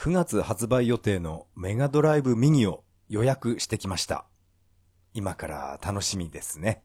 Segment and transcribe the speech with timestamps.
[0.00, 4.24] 9月発売予定のメガドライブミニを予約してきました。
[5.12, 6.82] 今から楽しみですね。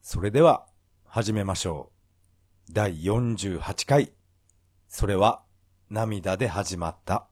[0.00, 0.64] それでは、
[1.04, 1.92] 始めましょ
[2.70, 2.72] う。
[2.72, 4.12] 第48回。
[4.88, 5.42] それは、
[5.90, 7.28] 涙で始まった。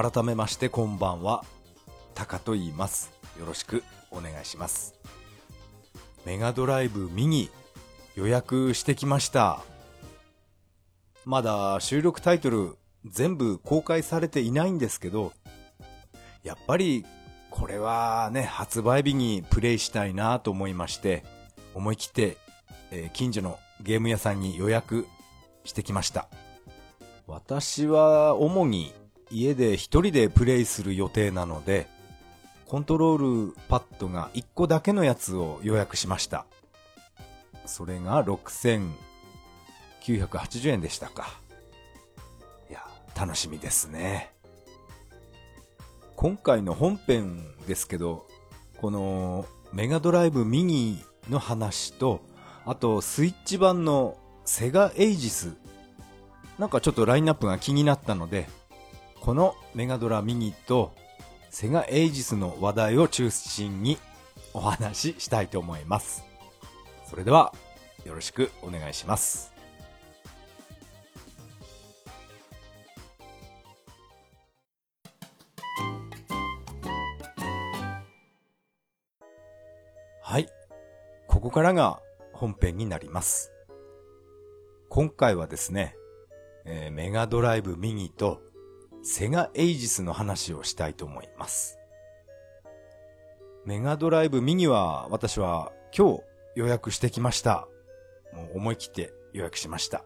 [0.00, 1.44] 改めましてこんばんは。
[2.14, 3.10] タカと言います。
[3.36, 4.94] よろしくお願いします。
[6.24, 7.50] メガドライブミニ
[8.14, 9.60] 予約してきました。
[11.24, 12.76] まだ収録タイトル
[13.06, 15.32] 全部公開されていないんですけど、
[16.44, 17.04] やっぱり
[17.50, 21.24] これはね、発売日にプレイしたいなと思いまして、
[21.74, 22.36] 思い切って、
[22.92, 25.08] えー近所のゲーム屋さんに予約
[25.64, 26.28] してきました。
[27.26, 28.94] 私は主に
[29.30, 31.86] 家で一人でプレイする予定なので、
[32.66, 36.46] コントロールパッドが1個だけのやつを予約しました。
[37.66, 41.38] それが6980円でしたか。
[42.70, 42.84] いや、
[43.16, 44.32] 楽しみですね。
[46.16, 48.26] 今回の本編ですけど、
[48.80, 52.22] このメガドライブミニの話と、
[52.64, 55.54] あとスイッチ版のセガエイジス
[56.58, 58.48] なんかちょっとラインナップが気になったので、
[59.20, 60.94] このメガドラミニと
[61.50, 63.98] セガエイジスの話題を中心に
[64.54, 66.24] お話ししたいと思います。
[67.08, 67.54] それでは、
[68.04, 69.52] よろしくお願いします。
[80.22, 80.48] はい。
[81.26, 82.00] ここからが
[82.32, 83.52] 本編になります。
[84.90, 85.96] 今回はですね、
[86.64, 88.42] えーメガドライブミニと
[89.02, 91.78] セガエイジスの話をしたいと思います。
[93.64, 96.22] メガドライブミニは私は今日
[96.56, 97.68] 予約してきました。
[98.32, 100.04] もう思い切って予約しました。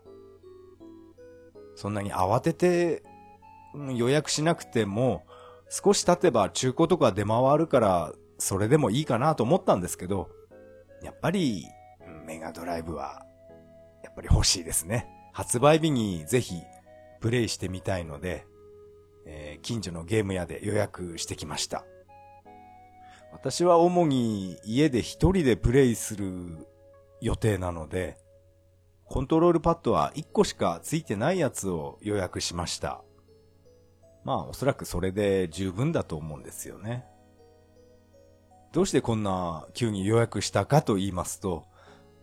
[1.74, 3.02] そんなに慌てて
[3.94, 5.24] 予約しなくても
[5.70, 10.28] 少し経てば中古とか出回るからそれでもいいかなと思ったんですけど、
[11.02, 11.64] やっぱり
[12.26, 13.24] メガドライブは
[14.04, 15.08] やっぱり欲しいですね。
[15.32, 16.60] 発売日にぜひ
[17.20, 18.44] プレイしてみたいので、
[19.26, 21.84] えー近所のゲーム屋で予約してきました。
[23.32, 26.66] 私は主に家で一人でプレイする
[27.20, 28.18] 予定なので、
[29.04, 33.02] コントロールパッドは1個しかついてないやつを予約しました。
[34.24, 37.04] まあおそらくそれで十分だと思うんですよね。
[38.72, 41.64] どうしてこんな急に予約したかと言いますと、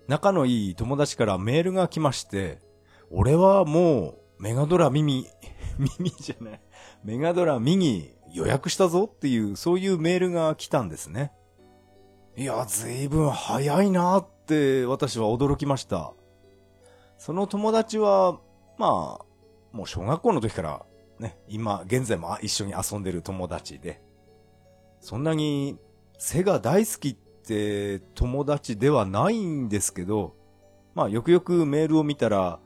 [0.07, 2.59] 仲のいい友達からメールが来まして、
[3.11, 5.27] 俺はもうメガドラミニ、
[5.77, 6.61] ミニじゃない、
[7.03, 11.31] メガドラミニ予約したぞっていう、そういうメールが来たんですね。
[12.35, 16.13] いや、ずいぶん早いなって私は驚きました。
[17.17, 18.39] その友達は、
[18.77, 19.25] まあ、
[19.75, 20.85] もう小学校の時から
[21.19, 24.01] ね、今、現在も一緒に遊んでる友達で、
[25.01, 25.77] そんなに
[26.17, 30.35] 背が大好きって友達ではないんですけど、
[30.95, 32.59] まあよくよくメールを見たら、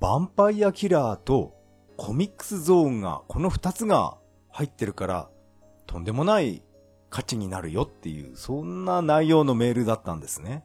[0.00, 1.54] ヴァンパイアキラーと
[2.02, 4.16] コミックスゾーンが、この二つが
[4.48, 5.28] 入ってるから、
[5.86, 6.62] とんでもない
[7.10, 10.64] 価値になるよっていう、そんな内容のメールだったんですね。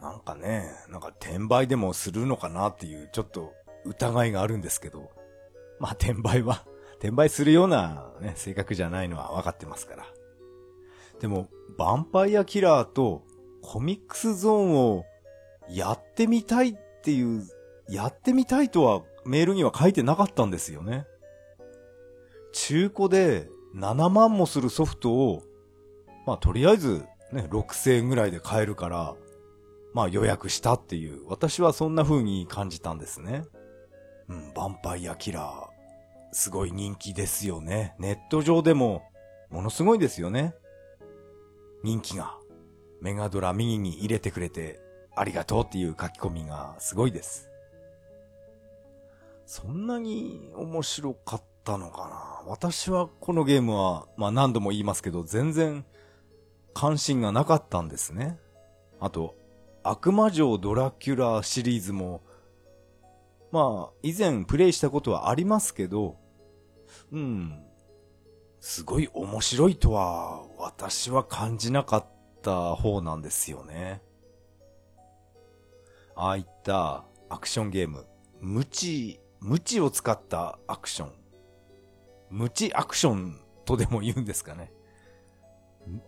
[0.00, 3.52] なんかね、なんか転売でもするのかなっていう、ちょっと
[3.84, 5.10] 疑いがあるんですけど、
[5.78, 10.06] まあ転売は、転売するようなね、性格じゃないのは分かってますから。
[11.20, 13.26] でも、ヴァンパイアキラーと
[13.60, 15.04] コミックスゾーンを
[15.68, 17.46] やってみたいっていう、
[17.90, 21.06] やってみたいとはメールには書いてなかったんですよね。
[22.52, 25.42] 中古で7万もするソフトを、
[26.26, 29.14] まあとりあえずね、6000円ぐらいで買えるから、
[29.94, 33.44] まあ予約したっていう、私はそんな風に感じたんですね。
[34.28, 35.68] うん、ヴァンパイアキラー、
[36.32, 37.94] すごい人気ですよね。
[37.98, 39.02] ネット上でも、
[39.50, 40.54] ものすごいですよね。
[41.82, 42.36] 人気が。
[43.00, 44.80] メガドラミニに入れてくれて、
[45.16, 47.49] ありがとうっていう書き込みがすごいです。
[49.52, 52.48] そんなに面白かったのかな？
[52.52, 55.84] 私はこのゲームは、まあ何度も言いますけど、全然
[56.72, 58.38] 関心がなかったんですね。
[59.00, 59.34] あと、
[59.82, 62.22] 悪魔城ドラキュラシリーズも、
[63.50, 66.16] まあ、以前プレイしたことはありますけど、
[67.10, 67.60] うん、
[68.60, 72.06] すごい面白いとは、私は感じなかっ
[72.40, 74.00] た方なんですよね。
[76.14, 78.06] ああいったアクションゲーム、
[78.38, 81.12] 無知、無知を使ったアクション。
[82.30, 84.72] 無知アクションとでも言うんですかね。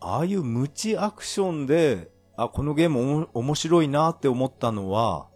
[0.00, 5.28] ああいう無知アクションで、あ、このゲーム面白いなって思ったのは、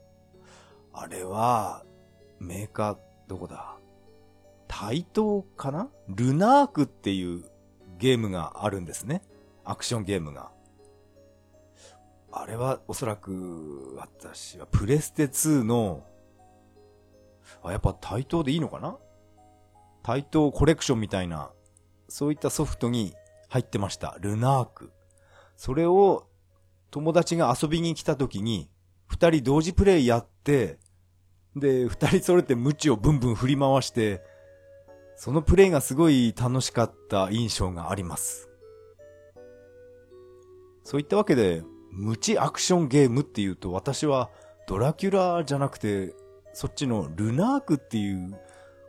[0.92, 1.84] あれは、
[2.38, 2.98] メーカー、
[3.28, 3.76] どこだ？
[4.68, 5.88] 対等かな？
[6.08, 7.44] ルナークっていう
[7.98, 9.22] ゲームがあるんですね。
[9.64, 10.50] アクションゲームが。
[12.30, 16.04] あれはおそらく、私はプレステ2の、
[17.68, 18.96] あ、やっぱ対等でいいのかな？
[20.02, 21.50] 対等コレクションみたいな、
[22.08, 23.14] そういったソフトに
[23.48, 24.16] 入ってました。
[24.20, 24.92] ルナーク。
[25.56, 26.28] それを
[26.90, 28.70] 友達が遊びに来た時に、
[29.06, 30.78] 二人同時プレイやって、
[31.56, 34.22] で、二人それて無知をブンブン振り回して、
[35.16, 38.50] そのプレイがすごい楽しかった印象があります。
[40.84, 44.30] そういったわけで、無知アクションゲームっていうと私は
[44.68, 46.14] ドラキュラじゃなくて、
[46.56, 48.34] そっちのルナークっていう、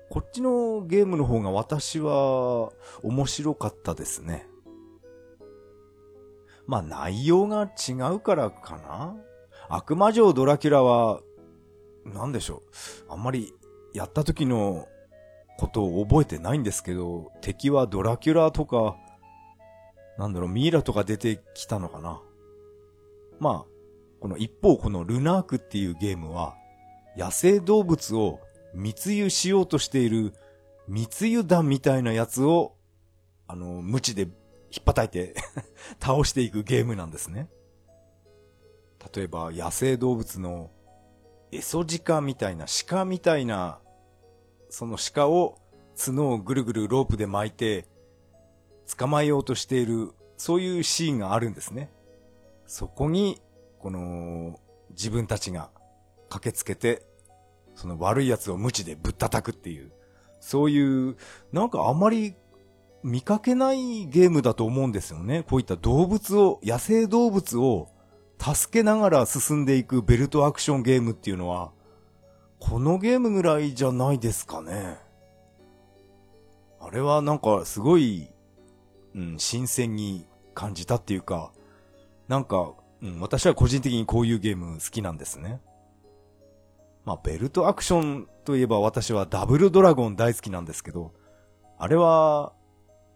[0.10, 2.72] こっちのゲームの方が私は
[3.04, 4.48] 面白かったですね。
[6.66, 9.18] まあ内容が違うからかな
[9.68, 11.20] 悪魔城ドラキュラは、
[12.06, 12.64] なんでしょ
[13.10, 13.12] う。
[13.12, 13.54] あんまり
[13.94, 14.88] やった時の
[15.60, 18.96] ことを覚えてないんですけど、敵はドラキュラとか、
[20.18, 22.22] なんだろう、ミイラとか出てきたのかな。
[23.42, 23.72] まあ、
[24.22, 26.56] この一方このルナークっていうゲームは、
[27.18, 28.40] 野生動物を
[28.74, 30.34] 密輸しようとしている
[30.88, 32.76] 密輸団みたいなやつを、
[33.48, 34.30] あの、無知で引
[34.82, 35.36] っ叩いて
[36.00, 37.50] 倒していくゲームなんですね。
[39.14, 40.70] 例えば野生動物の
[41.52, 43.80] エソジカみたいな鹿みたいな
[44.70, 45.60] その鹿を
[45.98, 47.88] 角をぐるぐるロープで巻いて
[48.96, 51.92] 捕まえようとしている、そういうシーンがあるんですね。
[52.66, 53.42] そこに、
[53.80, 54.60] この、
[54.92, 55.70] 自分たちが
[56.30, 57.04] 駆けつけて、
[57.76, 59.92] その悪い奴を無知でぶったたくっていう、
[60.40, 61.16] そういう、
[61.52, 62.36] なんかあまり
[63.04, 65.44] 見かけないゲームだと思うんですよね。
[65.44, 67.90] こういった動物を、野生動物を
[68.40, 71.72] 助けながら進んでいくベルトアクションゲームっていうのは、
[72.60, 74.98] このゲームぐらいじゃないですかね。
[76.80, 78.28] あれはなんかすごい、
[79.16, 81.52] うん、新鮮に感じたっていうか、
[82.28, 85.62] なんか、うん、私は個人的にこういうゲーム好きなんですね。
[87.08, 91.14] まあ、ベルトアクションといえば私はダブルドラゴン大好きなんですけど、
[91.80, 92.52] あれは、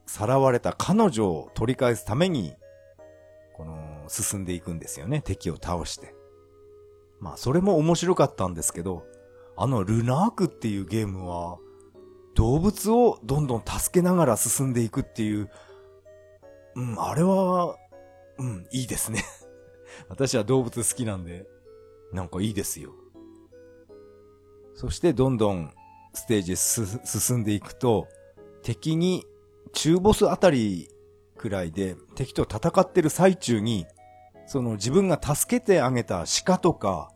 [0.05, 2.53] さらわれた彼女を取り返すために、
[3.51, 5.19] この、進んでいくんですよね。
[5.19, 6.15] 敵を倒して。
[7.19, 9.03] まあ、それも面白かったんですけど、
[9.57, 11.57] あのルナークっていうゲームは、
[12.33, 15.51] 動物をどんどん助けながら進んでいくっていう、
[16.75, 17.75] うん、あれは、
[18.37, 19.25] うん、いいですね
[20.07, 21.45] 私は動物好きなんで、
[22.13, 22.93] なんかいいですよ。
[24.81, 25.71] そしてどんどん
[26.11, 28.07] ステージ進んでいくと、
[28.63, 29.23] 敵に
[29.73, 30.89] 中ボスあたり
[31.37, 33.85] くらいで敵と戦ってる最中に、
[34.47, 37.11] その自分が助けてあげた鹿とか、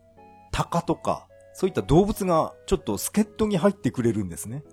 [0.52, 4.64] 鷹とか、そういった動物がちょっと助っ人に入ってくれるんですね。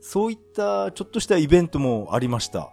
[0.00, 2.72] そういったちょっとしたイベントもありました。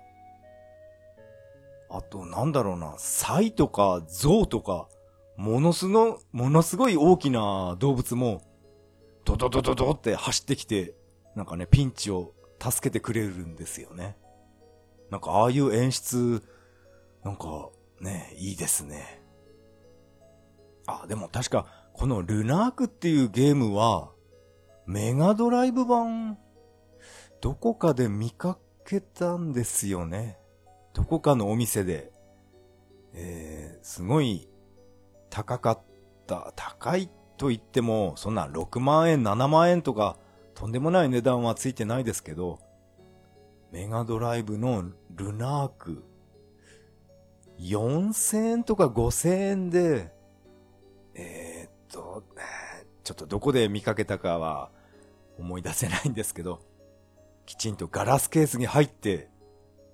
[1.91, 4.87] あと、なんだろうな、サイとかゾウとか、
[5.37, 8.41] ものすの、ものすごい大きな動物も、
[9.29, 10.95] ドドドドドって走ってきて、
[11.35, 14.17] なんかね、ピンチを助けてくれるんですよね。
[15.11, 16.43] なんかああいう演出、
[17.23, 17.69] なんか
[18.01, 19.21] ね、いいですね。
[20.87, 24.11] あ、でも確かこのルナークっていうゲームは、
[24.87, 26.39] メガドライブ版、
[27.41, 30.39] どこかで見かけたんですよね。
[30.93, 32.11] どこかのお店で。
[33.13, 34.49] えー、すごい
[35.29, 35.81] 高かっ
[36.25, 36.51] た。
[36.55, 37.09] 高い
[37.39, 40.17] と言っても、そんな6万円、7万円とか、
[40.55, 42.59] とんでもない値段はついてないですけど、
[43.71, 44.83] メガドライブの
[45.15, 46.03] ルナーク、
[47.59, 50.11] 4000円とか5000円で、
[51.15, 52.23] えーと、
[53.05, 54.69] ちょっとどこで見かけたかは
[55.37, 56.59] 思い出せないんですけど、
[57.45, 59.29] きちんとガラスケースに入って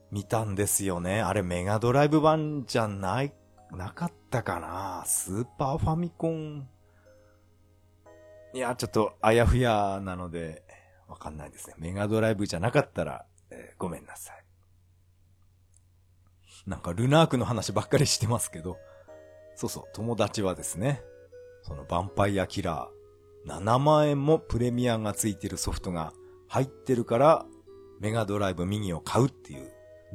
[0.10, 1.22] 見たんですよね。
[1.22, 3.34] あれメガドライブ版じゃない、
[3.72, 6.68] なかったかなスーパーファミコン。
[8.56, 10.64] いや、ちょっとあやふやなので、
[11.10, 11.76] わかんないですね。
[11.78, 14.46] メガドライブじゃなかったら、えー、ごめんなさい。
[16.66, 18.78] なんかルナークの話ばっかりしてますけど、
[19.56, 21.02] そうそう、友達はですね、
[21.64, 26.14] そのヴァンパイアキラー、7万円もプレミアがついてるソフトが
[26.48, 27.46] 入ってるから、
[28.00, 29.70] メガドライブミニを買うっていう、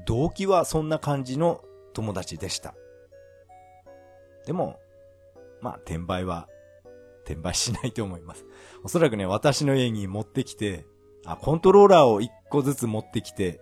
[0.06, 2.75] 動機はそんな感じの友達でした。
[4.47, 4.80] でも、
[5.61, 6.49] まあ、転売は、
[7.30, 8.44] 転売しないと思います。
[8.82, 10.87] おそらくね、私の家に持ってきて、
[11.25, 13.60] あ、コントローラーを1個ずつ持ってきて、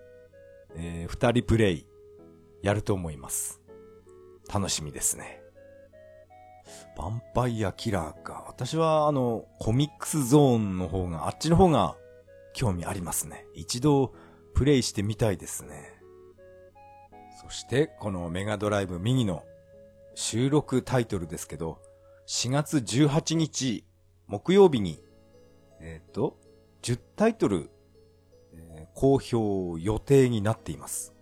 [0.76, 1.86] えー、2人プレイ、
[2.62, 3.60] やると思います。
[4.52, 5.42] 楽しみですね。
[6.96, 8.44] ヴァンパイアキラーか。
[8.48, 11.96] 私はあの、コミックスゾーンの方が、あっちの方が
[12.54, 13.46] 興味ありますね。
[13.54, 14.12] 一度
[14.54, 15.92] プレイしてみたいですね。
[17.40, 19.44] そして、このメガドライブミニの
[20.14, 21.78] 収録タイトルですけど、
[22.28, 23.84] 4月18日
[24.26, 25.02] 木曜日に、
[25.80, 26.36] えっ、ー、と、
[26.82, 27.70] 10タイトル、
[28.52, 31.14] えー、公表予定になっています。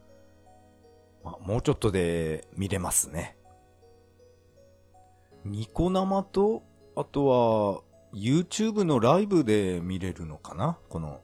[1.22, 3.36] まあ、もうちょっとで見れますね。
[5.44, 6.64] ニコ生と、
[6.96, 7.82] あとは、
[8.12, 10.76] YouTube のライブで見れるのかな？
[10.88, 11.20] この、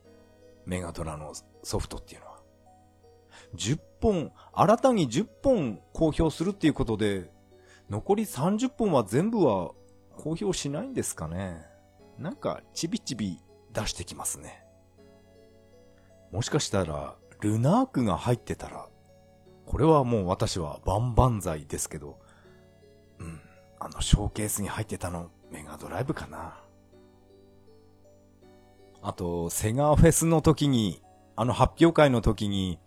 [0.65, 1.33] メガドラの
[1.65, 2.39] ソフトっていうのは。
[3.57, 7.32] 10本、新たに10本公表するっていうことで、
[7.93, 9.73] 残り30本は全部は
[10.17, 11.61] 公表しないんですかね。
[12.17, 13.39] なんか、ちびちび
[13.75, 14.65] 出してきますね。
[16.31, 18.89] もしかしたら、ルナークが入ってたら、
[19.67, 22.19] これはもう私は万々歳ですけど、
[23.19, 23.39] うん、
[23.79, 26.57] あのショーケースに入ってたのメガドライブかな。
[29.03, 31.03] あと、セガフェスの時に、
[31.37, 32.79] あの発表会の時に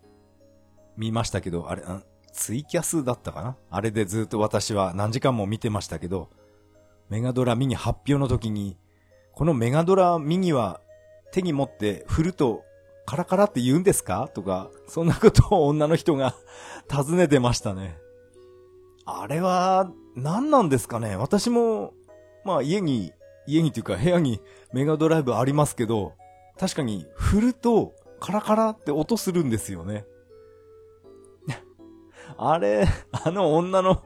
[0.97, 1.83] 見ましたけど、あれ、
[2.35, 3.55] ツイキャスだったかな？
[3.71, 6.29] あれでずっと私は何時間も見てましたけど、
[7.09, 8.77] メガドラミニ発表の時に、
[9.33, 10.81] このメガドラミニは
[11.31, 12.63] 手に持って振ると
[13.05, 14.29] カラカラって言うんですか？
[14.33, 16.35] とか、そんなことを女の人が
[16.91, 17.97] 尋ねてましたね。
[19.05, 21.15] あれは、何なんですかね？
[21.15, 21.93] 私も、
[22.43, 23.13] まあ家に、
[23.47, 24.41] 家にというか部屋に
[24.73, 26.13] メガドライブありますけど、
[26.59, 30.05] 確かに振るとカラカラって音するんですよね。
[32.37, 34.03] あれ、あの女の、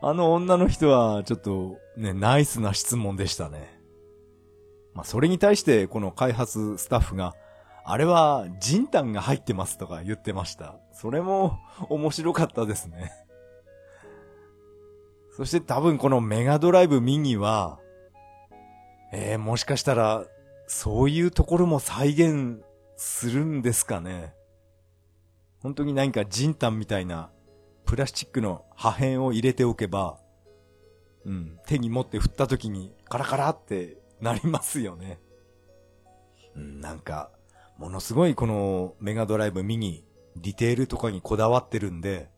[0.00, 3.80] あの女の人はちょっとね、ナイスな質問でしたね。
[4.94, 7.34] まあ、それに対してこの開発スタッフが、
[7.84, 10.76] あれは、ジンタンが入ってますとか言ってました。
[10.92, 11.58] それも
[11.88, 13.12] 面白かったですね。
[15.36, 17.80] そして多分このメガドライブミニは、
[19.12, 20.24] えー、もしかしたら、
[20.66, 22.62] そういうところも再現
[22.96, 24.34] するんですかね。
[25.62, 27.30] 本当に何かジンタンみたいな
[27.84, 30.18] プラスチックの破片を入れておけば、
[31.24, 35.20] うん、手に持って振った時にカラカラってなりますよね。
[36.56, 37.30] うん、なんか、
[37.78, 40.04] ものすごいこのメガドライブミニ、
[40.36, 42.30] ディテールとかにこだわってるんで、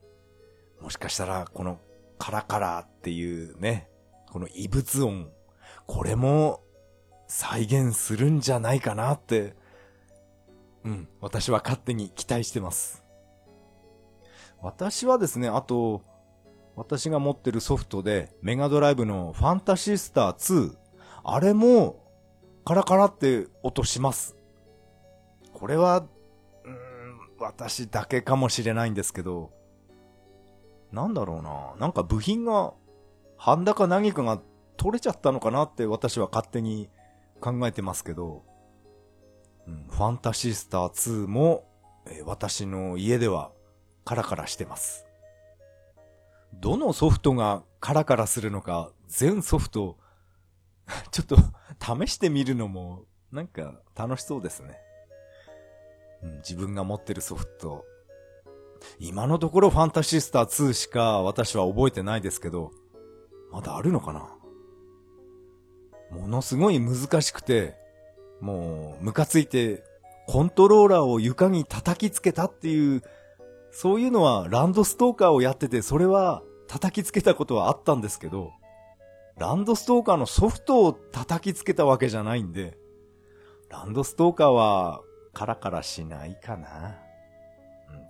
[0.81, 1.81] もしかしたらこの
[2.19, 3.88] カラカラっていうね、
[4.31, 5.31] この異物音、
[5.87, 6.62] これも
[7.28, 9.54] 再現するんじゃないかなって、
[10.85, 13.03] うん、私は勝手に期待してます。
[14.64, 16.00] 私はですね、あと、
[16.75, 20.75] 私が持ってるソフトで、メガドライブのファンタシースター2、
[21.23, 22.02] あれも、
[22.64, 24.37] カラカラって音します。
[25.52, 26.06] これは、
[26.64, 29.52] うん、私だけかもしれないんですけど、
[30.92, 31.75] なんだろうな。
[31.78, 32.73] なんか部品が、
[33.37, 34.40] ハンダか何かが
[34.78, 36.88] 取れちゃったのかなって私は勝手に
[37.38, 38.44] 考えてますけど、
[39.68, 41.66] うん、ファンタシースター2も、
[42.06, 43.50] えー、私の家では
[44.04, 45.06] カラカラしてます。
[46.54, 49.99] どのソフトがカラカラするのか、全ソフト、
[51.11, 51.37] ちょっと
[51.80, 54.78] 試してみるのも、なんか楽しそうですね。
[56.38, 57.84] 自分が持ってるソフト。
[58.99, 62.70] 今のところファンタシスター2しか私は覚えてないですけど、
[63.50, 64.28] まだあるのかな
[66.11, 67.76] ものすごい難しくて、
[68.40, 69.82] もうムカついて、
[70.26, 73.02] コントローラーを床に叩きつけたっていう
[73.76, 78.52] そういうのはランドストーカーをやってて、それは叩きつけたことはあったんですけど、
[79.37, 82.78] ランドストーカーのソフトを叩きつけたわけじゃないんで、
[83.69, 85.02] ランドストーカーは
[85.33, 87.00] カラカラしないかな。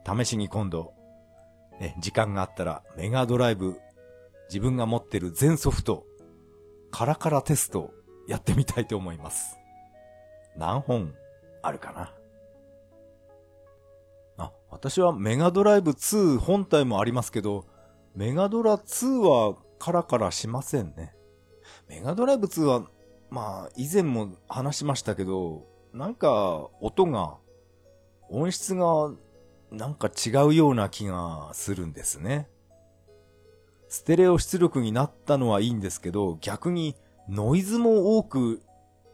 [0.06, 0.92] 試しに今度、
[1.80, 3.80] ね、時間があったらメガドライブ、
[4.50, 6.04] 自分が持ってる全ソフト、
[6.90, 7.90] カラカラテスト
[8.28, 9.56] やってみたいと思います。
[10.58, 11.14] 何本
[11.62, 12.12] あるかな？
[14.74, 17.64] 私はメガドライブ2本体もありますけど、
[18.16, 21.14] メガドラ2はカラカラしませんね。
[21.88, 22.82] メガドライブ2は、
[23.30, 27.36] まあ、以前も話しましたけど、なんか、音が、
[28.28, 29.12] 音質が、
[29.70, 32.48] なんか違うような気がするんですね。
[33.88, 36.96] ステレオ出力になったのはいいんですけど、逆に
[37.28, 38.60] ノイズも多く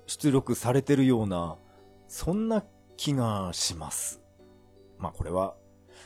[0.07, 1.59] 出力されてるような、
[2.09, 2.65] そんな
[2.97, 4.20] 気がします。
[5.01, 5.55] まあこれは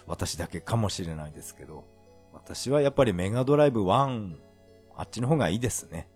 [0.06, 1.84] 私だけかもしれないですけど、
[2.32, 4.36] 私はやっぱりメガドライブ1、
[4.96, 6.08] あっちの方がいいですね。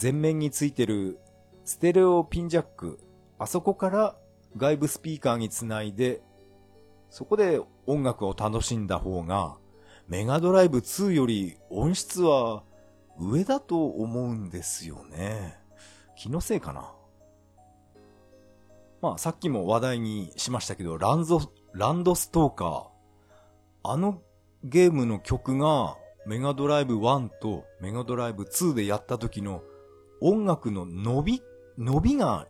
[0.00, 1.18] 前面についてる
[1.64, 2.98] ステレオピンジャック、
[3.38, 4.16] あそこから
[4.56, 6.22] 外部スピーカーにつないで、
[7.10, 9.56] そこで音楽を楽しんだ方が、
[10.08, 12.62] メガドライブ2より音質は
[13.18, 15.58] 上だと思うんですよね。
[16.16, 16.92] 気のせいかな。
[19.00, 21.40] まあさっきも話題にしましたけど、ランゾ、
[21.72, 22.86] ランドストーカー。
[23.84, 24.22] あの
[24.64, 25.96] ゲームの曲が
[26.26, 29.62] メガドライブ1とメガドライブ2でやった時の
[30.20, 31.42] 音楽の伸び、
[31.78, 32.48] 伸びが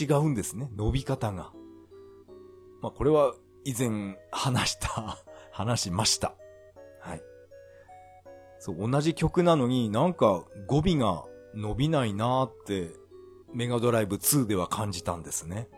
[0.00, 0.70] 違うんですね。
[0.76, 1.52] 伸び方が。
[2.80, 3.34] まあこれは
[3.64, 5.18] 以前話した
[5.50, 6.34] 話しました。
[7.00, 7.22] はい。
[8.58, 11.24] そう、同じ曲なのになんか語尾が
[11.54, 12.92] 伸びないなーって
[13.52, 15.68] メガドライブ2では感じたんですね。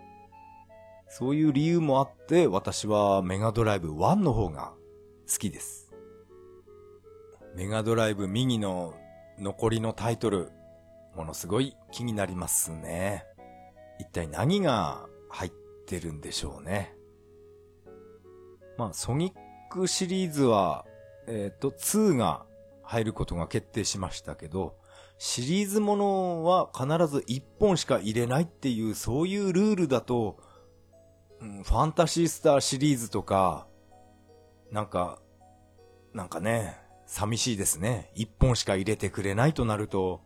[1.08, 4.74] そういう理由もあって私はメガドライブ1の方が
[5.30, 5.92] 好きです。
[7.54, 8.94] メガドライブ右の
[9.38, 10.50] 残りのタイトル、
[11.14, 13.24] ものすごい気になりますね。
[13.98, 15.52] 一体何が入っ
[15.86, 16.94] てるんでしょうね。
[18.76, 19.34] まあ、ソニッ
[19.70, 20.84] クシリーズは、
[21.26, 22.44] えっ、ー、と、2が
[22.82, 24.76] 入ることが決定しましたけど、
[25.18, 30.38] シリーズものは必ず1本しか入れないっていう、そういうルールだと、
[31.40, 33.66] うん、ファンタシースターシリーズとか、
[34.70, 35.20] なんか、
[36.12, 38.10] なんかね、寂しいですね。
[38.16, 40.22] 1本しか入れてくれないとなると、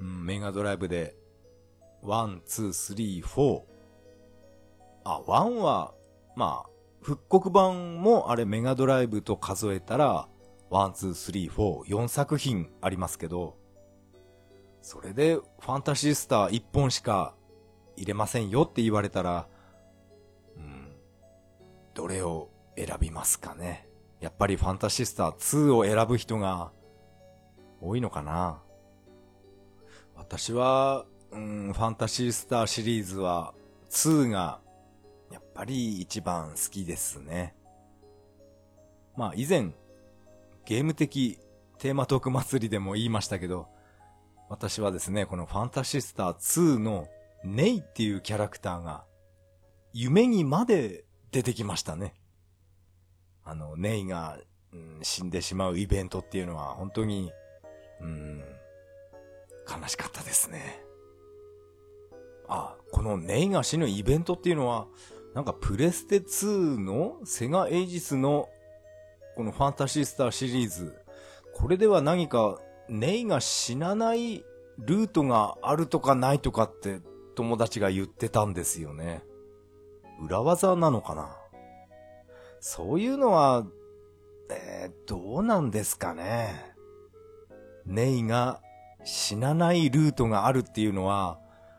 [0.00, 1.14] うん、メガドライブで、
[2.02, 3.62] 1、2、3、4。
[5.04, 5.94] あ、1は、
[6.36, 6.70] まあ、
[7.02, 10.28] 復刻版もあれメガドライブと数えたら、
[10.70, 13.56] 1、2、3、4、4作品ありますけど、
[14.82, 17.34] それでファンタシースター1本しか
[17.96, 19.48] 入れませんよって言われたら、
[21.94, 23.88] どれを選びますかね。
[24.20, 26.72] やっぱりファンタシスター2を選ぶ人が
[27.80, 28.60] 多いのかな
[30.14, 33.54] 私は、うん、ファンタシスターシリーズは
[33.90, 34.60] 2が
[35.32, 37.54] やっぱり一番好きですね。
[39.16, 39.70] まあ以前
[40.66, 41.38] ゲーム的
[41.78, 43.68] テーマトーク祭りでも言いましたけど、
[44.50, 47.08] 私はですね、このファンタシスター2の
[47.42, 49.04] ネイっていうキャラクターが
[49.92, 52.14] 夢にまで出てきましたね。
[53.44, 54.38] あの、ネイが、
[54.72, 57.32] うん、死んでしまうイベントっていうのは本当に、
[58.00, 58.44] うん、
[59.68, 60.82] 悲しかったですね。
[62.48, 64.86] あ、このネイが死ぬイベントっていうのは、
[65.34, 68.48] なんかプレステ2のセガエイジスの
[69.36, 70.94] このファンタシースターシリーズ、
[71.54, 74.44] これでは何かネイが死なない
[74.78, 77.00] ルートがあるとかないとかって
[77.36, 79.22] 友達が言ってたんですよね。
[80.20, 81.36] 裏技なのかな？
[82.60, 83.64] そういうのは、
[84.50, 86.74] えー、どうなんですかね？
[87.86, 88.60] ネイが
[89.04, 91.38] 死なないルートがあるっていうのは、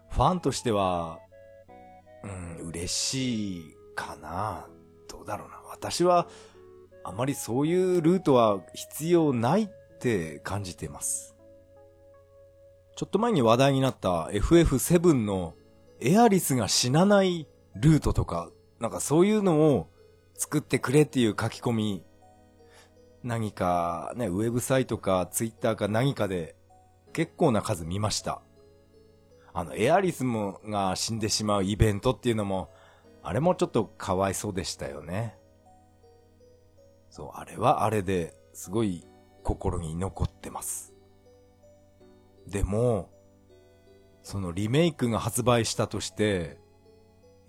[0.10, 1.19] ファンとしては、
[2.23, 4.67] うん、嬉しいかな？
[5.08, 5.62] どうだろうな。
[5.69, 6.27] 私は、
[7.04, 11.36] あまりそういうルートは必要ないって感じています。
[12.95, 15.56] ちょっと前に話題になった FF7 の
[15.99, 19.89] エアリスが死なないルートとか、なんかそういうのを
[20.36, 22.03] 作ってくれっていう書き込み、
[23.23, 26.55] 何かね、ウェブサイトかツイッターか何かで
[27.13, 28.41] 結構な数見ました。
[29.53, 32.71] あの、エアリスムが死んでしまうイベントっていうのも、
[33.21, 35.38] あれもちょっとかわいそうでしたよね。
[37.10, 39.05] そう、あれはあれですごい
[39.43, 40.93] 心に残ってます。
[42.47, 43.10] でも、
[44.23, 46.61] そのリメイクが発売したとして、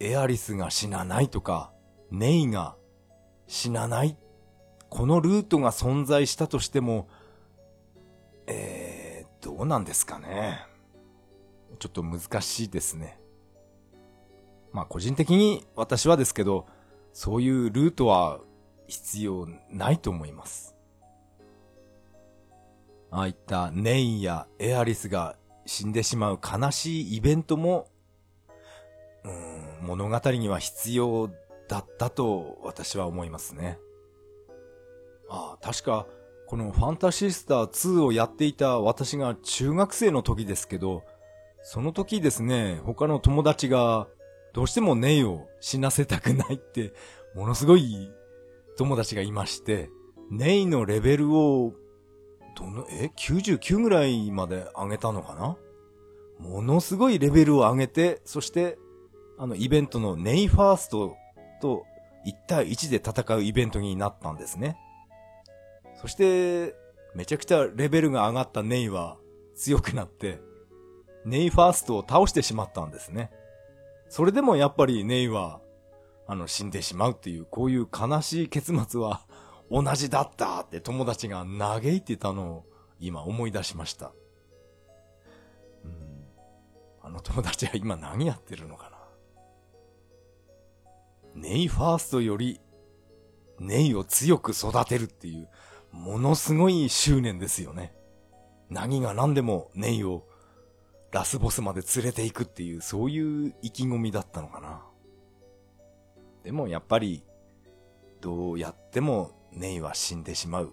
[0.00, 1.72] エアリスが死なないとか、
[2.10, 2.76] ネイが
[3.46, 4.16] 死なない。
[4.88, 7.08] このルートが存在したとしても、
[8.46, 10.66] えー、どうなんですかね。
[11.78, 13.18] ちょっと難しいですね。
[14.72, 16.66] まあ個人的に私はですけど、
[17.12, 18.40] そういうルートは
[18.86, 20.74] 必要ないと思います。
[23.10, 27.88] ああいったネイやエアリスが死んでしまう悲しいイベントも、
[29.82, 31.30] 物語には必要
[31.68, 33.78] だったと私は思いますね。
[35.28, 36.06] ああ、確か、
[36.46, 41.02] このファンタシスター2をやっていた私が中学生の時ですけど、
[41.62, 44.08] その時ですね、他の友達が、
[44.52, 46.92] どうしてもネイを死なせたくないって、
[47.34, 48.12] ものすごい
[48.76, 49.88] 友達がいまして、
[50.30, 51.72] ネイのレベルを、
[52.56, 55.56] どの、え ?99 ぐらいまで上げたのかな？
[56.38, 58.76] ものすごいレベルを上げて、そして、
[59.38, 61.16] あの、イベントのネイファースト
[61.60, 61.84] と
[62.26, 64.76] 1対1で戦うイベントになったんですね。
[66.00, 66.74] そして、
[67.14, 69.18] めちゃくちゃレベルが上がったネイは
[69.54, 70.40] 強くなって、
[71.24, 73.30] ネイファーストを倒してしまったんですね。
[74.08, 75.60] それでもやっぱりネイは、
[76.26, 79.26] あの、死んでしまうっていう、こういう悲しい結末は
[79.70, 82.64] 同じだったって友達が嘆いてたのを
[83.00, 84.12] 今思い出しました。
[87.04, 88.91] あの友達は今何やってるのかな？
[91.34, 92.60] ネイファーストより、
[93.58, 95.48] ネイを強く育てるっていう、
[95.90, 97.94] ものすごい執念ですよね。
[98.70, 100.26] 何が何でもネイを
[101.12, 104.82] ラスボスまで連れて行くっていう、そういう意気込みだったのかな。
[106.42, 107.24] でもやっぱり、
[108.20, 110.72] どうやってもネイは死んでしまう。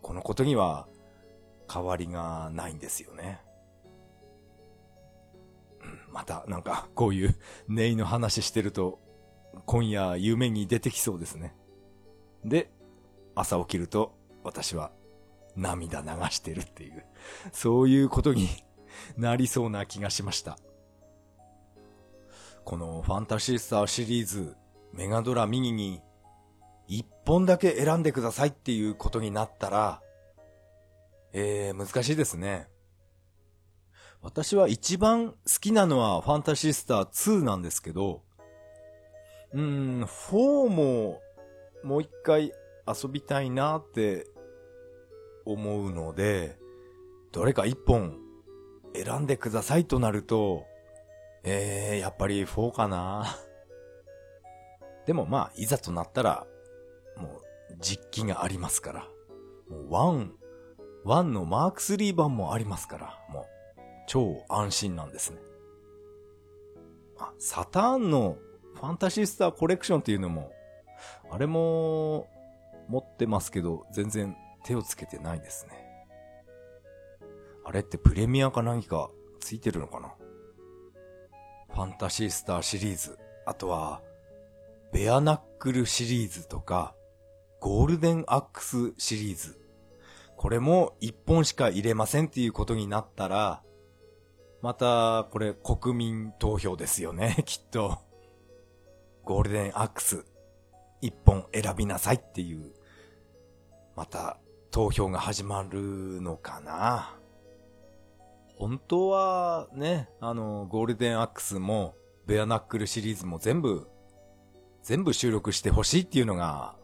[0.00, 0.86] このことには
[1.72, 3.40] 変わりがないんですよね。
[6.10, 7.36] またなんかこういう
[7.68, 9.00] ネイの話してると
[9.66, 11.54] 今夜夢に出てきそうですね。
[12.44, 12.70] で、
[13.34, 14.92] 朝起きると私は
[15.56, 17.04] 涙流してるっていう、
[17.52, 18.48] そういうことに
[19.16, 20.58] なりそうな気がしました。
[22.64, 24.56] このファンタシースターシリーズ
[24.92, 26.00] メガドラミニに
[26.86, 30.00] 一本だけ選んでくださいっていうことになったら、
[31.32, 32.68] えー、難しいですね。
[34.22, 38.22] 私は一番好きなのはファンタシースター2なんですけど、
[39.54, 41.22] うん、4も
[41.84, 42.52] もう一回
[42.86, 44.26] 遊びたいなって
[45.44, 46.58] 思うので、
[47.30, 48.18] どれか一本
[48.94, 50.64] 選んでくださいとなると、
[51.44, 53.26] えー、やっぱり4かな。
[55.06, 56.46] でもまあ、いざとなったら、
[57.16, 59.08] もう実機がありますから。
[59.68, 60.30] もう1、
[61.04, 63.44] 1のマーク3版もありますから、もう
[64.06, 65.38] 超安心なんですね。
[67.18, 68.38] あ、サターンの
[68.74, 70.52] ファンタシースターコレクションっていうのも、
[71.30, 72.28] あれも
[72.88, 75.72] 持ってますけど、全然手をつけてないですね。
[77.64, 79.10] あれってプレミアか何か
[79.40, 80.14] ついてるのかな？
[81.72, 84.02] ファンタシースターシリーズ、あとは、
[84.92, 86.94] ベアナックルシリーズとか、
[87.60, 89.58] ゴールデンアックスシリーズ。
[90.36, 93.62] これも一本しか入れませんっていうことになったら、
[94.60, 97.98] また、これ国民投票ですよね、 きっと。
[99.24, 100.24] ゴールデンアックス、
[101.00, 102.72] 一本選びなさいっていう、
[103.96, 104.38] また
[104.70, 107.16] 投票が始まるのかな。
[108.56, 111.94] 本当はね、あの、ゴールデンアックスも、
[112.26, 113.88] ベアナックルシリーズも全部、
[114.82, 116.76] 全部収録してほしいっていうのが、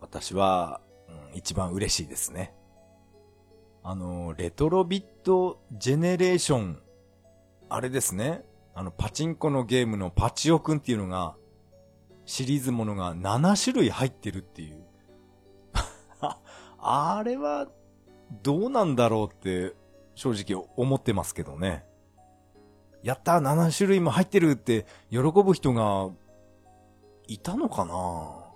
[0.00, 2.54] 私は、うん、一番嬉しいですね。
[3.82, 6.82] あの、レトロビットジェネレーション、
[7.68, 8.44] あれですね。
[8.74, 11.36] あの、パチンコのゲームのパチオくんっていうのが、
[12.26, 14.84] シリーズものが7種類入ってるっていう。
[16.78, 17.68] あれは、
[18.42, 19.74] どうなんだろうって、
[20.14, 21.86] 正直思ってますけどね。
[23.02, 26.10] やった !7 種類も入ってるって喜ぶ人が、
[27.28, 28.46] いたのかな？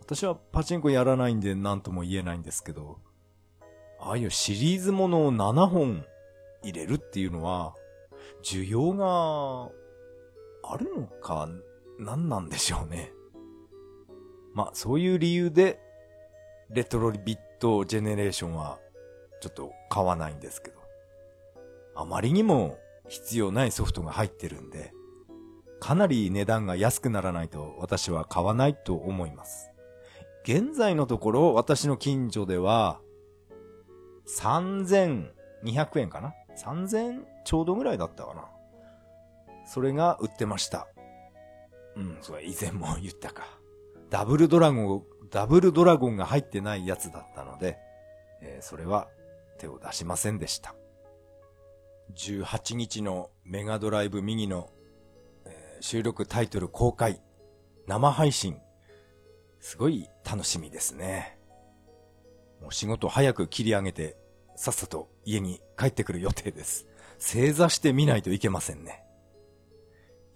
[0.00, 2.98] 私はパチンコやらないんで何とも言えないんですけど、
[3.98, 6.04] ああいうシリーズものを7本
[6.62, 7.74] 入れるっていうのは、
[8.42, 9.70] 需要が
[10.62, 11.48] あるのか、
[11.98, 13.12] 何なんでしょうね。
[14.52, 15.80] まあ、そういう理由で、
[16.70, 18.78] レトロビットジェネレーションは、
[19.40, 20.78] ちょっと買わないんですけど。
[21.96, 22.78] あまりにも
[23.08, 24.92] 必要ないソフトが入ってるんで、
[25.80, 29.70] かなり値段が安くならないと私は買わないと思います。
[30.44, 33.00] 現在のところ私の近所では
[34.26, 35.30] 3200
[36.00, 38.48] 円かな ?3000 ちょうどぐらいだったかな？
[39.66, 40.88] それが売ってました。
[41.96, 43.44] うん、それ以前も言ったか。
[44.10, 47.78] ダブルドラゴン、ダブルドラゴンが入ってないやつだったので、
[48.42, 49.08] えー、それは
[49.58, 50.74] 手を出しませんでした。
[52.16, 54.70] 18日のメガドライブミニの、
[55.46, 57.20] えー、収録タイトル公開、
[57.86, 58.58] 生配信、
[59.60, 61.38] すごい楽しみですね。
[62.60, 64.16] もう仕事早く切り上げて、
[64.56, 66.86] さっさと家に帰ってくる予定です。
[67.18, 69.02] 正座して見ないといけませんね。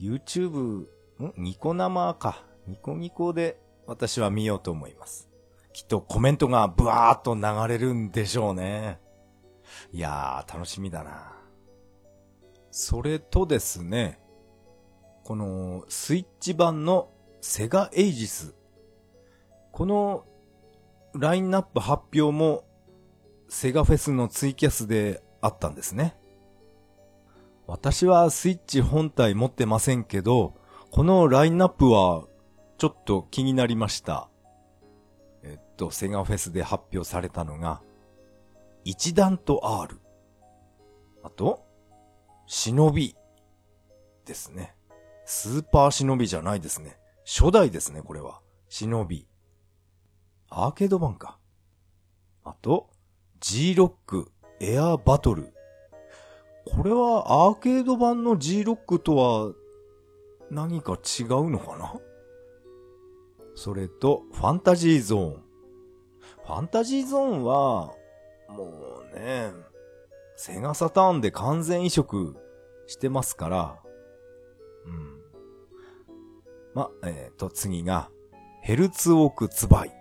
[0.01, 0.87] YouTube、
[1.25, 1.33] ん？
[1.37, 2.45] ニコ生か。
[2.67, 5.29] ニコニコで私は見ようと思います。
[5.73, 9.01] きっとコメントがブワーっと流れるんでしょうね。
[9.93, 11.35] いやー、楽しみだな。
[12.71, 14.21] それとですね、
[15.25, 18.55] このスイッチ版のセガエイジス
[19.73, 20.27] この
[21.15, 22.65] ラインナップ発表も
[23.49, 26.17] セガフェスのツイキャスであったんですね。
[27.67, 30.55] 私はスイッチ本体持ってませんけど、
[30.91, 32.25] このラインナップは
[32.79, 34.29] ちょっと気になりました。
[35.43, 37.83] えっと、セガフェスで発表されたのが、
[38.85, 40.01] 一段と R。
[41.23, 41.65] あと、
[42.47, 43.15] 忍び
[44.25, 44.75] ですね。
[45.27, 46.99] スーパー忍びじゃないですね。
[47.27, 48.41] 初代ですね、これは。
[48.71, 49.29] 忍び。
[50.49, 51.39] アーケード版か。
[52.45, 52.89] あと、
[53.41, 55.53] G ロックエアバトル。
[56.65, 59.53] これはアーケード版の G ロックとは
[60.51, 62.01] 何か違うのかな？
[63.55, 65.43] それと、ファンタジーゾーン。
[66.47, 67.93] ファンタジーゾーンは、
[68.49, 69.53] もうね、
[70.37, 72.37] セガサターンで完全移植
[72.87, 73.83] してますから、
[74.87, 75.21] うん。
[76.75, 78.11] ま、えっ、ー、と、次が、
[78.63, 79.93] ヘルツオークツバイ。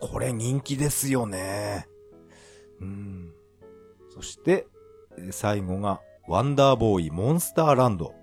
[0.00, 1.86] これ人気ですよね。
[2.80, 3.32] うん。
[4.12, 4.66] そして、
[5.30, 8.14] 最後が、ワンダーボーイモンスターランド。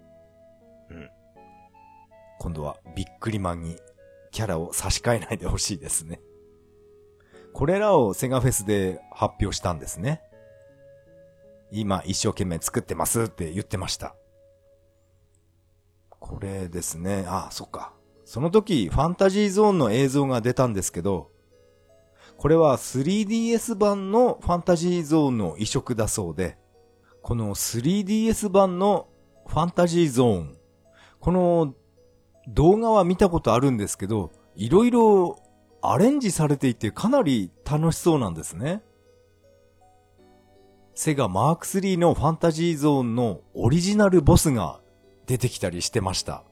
[2.39, 3.78] 今度はビックリマンに
[4.32, 6.21] キャラを差し替えないでほしいですね。
[7.54, 10.21] これらをセガフェスで発表したんですね。
[11.71, 14.15] 今一生懸命作ってますって言ってました。
[16.19, 17.26] これですね。
[17.28, 17.93] あ、そっか。
[18.26, 21.32] その時、ファンタジーゾーンの映像が出たんですけど、
[22.38, 26.58] これは 3DS 版のファンタジーゾーンの移植だそうで、
[27.21, 29.08] この 3DS 版の
[29.47, 30.58] ファンタジーゾーン、
[31.19, 31.73] この
[32.47, 35.39] 動画は見たことあるんですけど、いろいろ
[35.81, 38.81] アレンジされていてかなり楽しそうなんですね。
[40.95, 44.79] セガマーク3のファンタジーゾーンのオリジナルボスが
[45.27, 46.43] 出てきたりしてました。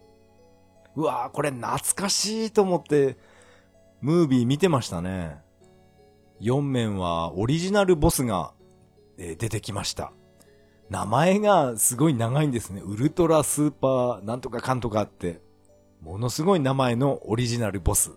[0.95, 3.17] うわぁ、これ懐かしいと思って、
[4.01, 5.41] ムービー見てましたね。
[6.41, 8.53] 4面はオリジナルボスが、
[9.17, 10.12] 出てきました。
[10.89, 12.81] 名前がすごい長いんですね。
[12.86, 15.41] ウルトラスーパーなんとかかんとかって。
[16.06, 18.12] ものすごい名前のオリジナルボス。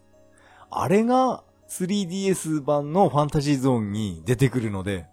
[0.71, 5.07] あれが 3DS 版のファンタジーゾーンに出てくるので、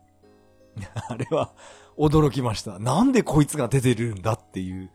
[1.08, 1.54] あれは
[1.98, 2.78] 驚きました。
[2.78, 4.92] なんでこいつが出てるんだっていう。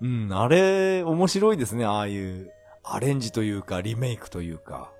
[0.00, 1.84] うん、あれ、面白いですね。
[1.84, 2.50] ああいう
[2.82, 4.90] アレンジというか、リメイクというか。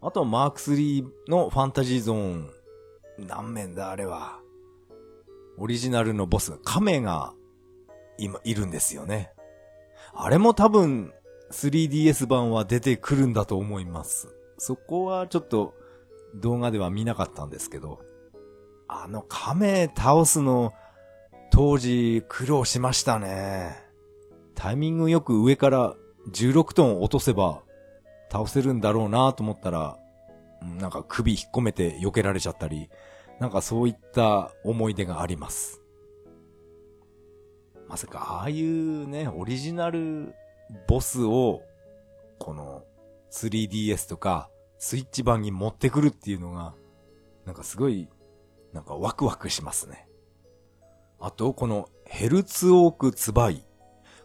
[0.00, 2.50] あと、マーク3のファンタジーゾーン。
[3.18, 4.38] 何面だ、あれは。
[5.58, 7.34] オリジナルのボス、亀が、
[8.18, 9.32] 今、いるんですよね。
[10.14, 11.12] あれも多分、
[11.54, 14.28] 3DS 版は出てくるんだと思います。
[14.58, 15.74] そこはちょっと
[16.34, 18.00] 動画では見なかったんですけど、
[18.88, 20.72] あの亀倒すの
[21.52, 23.76] 当時苦労しましたね。
[24.56, 25.94] タイミングよく上から
[26.32, 27.62] 16トン落とせば
[28.32, 29.96] 倒せるんだろうなと思ったら、
[30.60, 32.90] なんか首引っ込めて避けられちゃったり、
[33.38, 35.80] なんかそういった思い出があります。
[37.88, 40.34] まさかああいうね、オリジナル
[40.86, 41.62] ボスを、
[42.38, 42.84] この
[43.30, 46.74] 3DS とかスイッチ版に持ってくるっていうのが、
[47.44, 48.08] なんかすごい、
[48.72, 50.08] なんかワクワクしますね。
[51.20, 53.64] あと、このヘルツオークツバイ。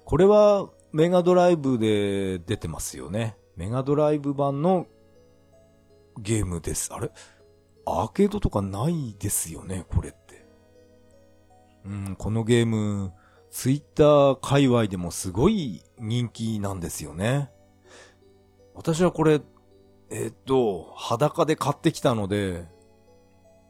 [0.06, 3.38] これはメガドライブで出てますよね。
[3.56, 4.88] メガドライブ版の
[6.18, 6.94] ゲームです。
[6.94, 7.12] あれ？
[7.86, 10.46] アーケードとかないですよね、これって。
[11.86, 13.14] うん、このゲーム、
[13.52, 17.52] ツイッター界隈でもすごい人気なんですよね。
[18.76, 19.42] 私はこれ、
[20.10, 22.68] えー、っと、裸で買ってきたので、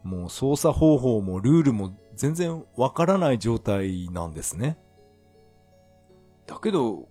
[0.04, 4.78] もう操作方法もルールも全然わからない状態なんですね。
[6.46, 7.08] だけど、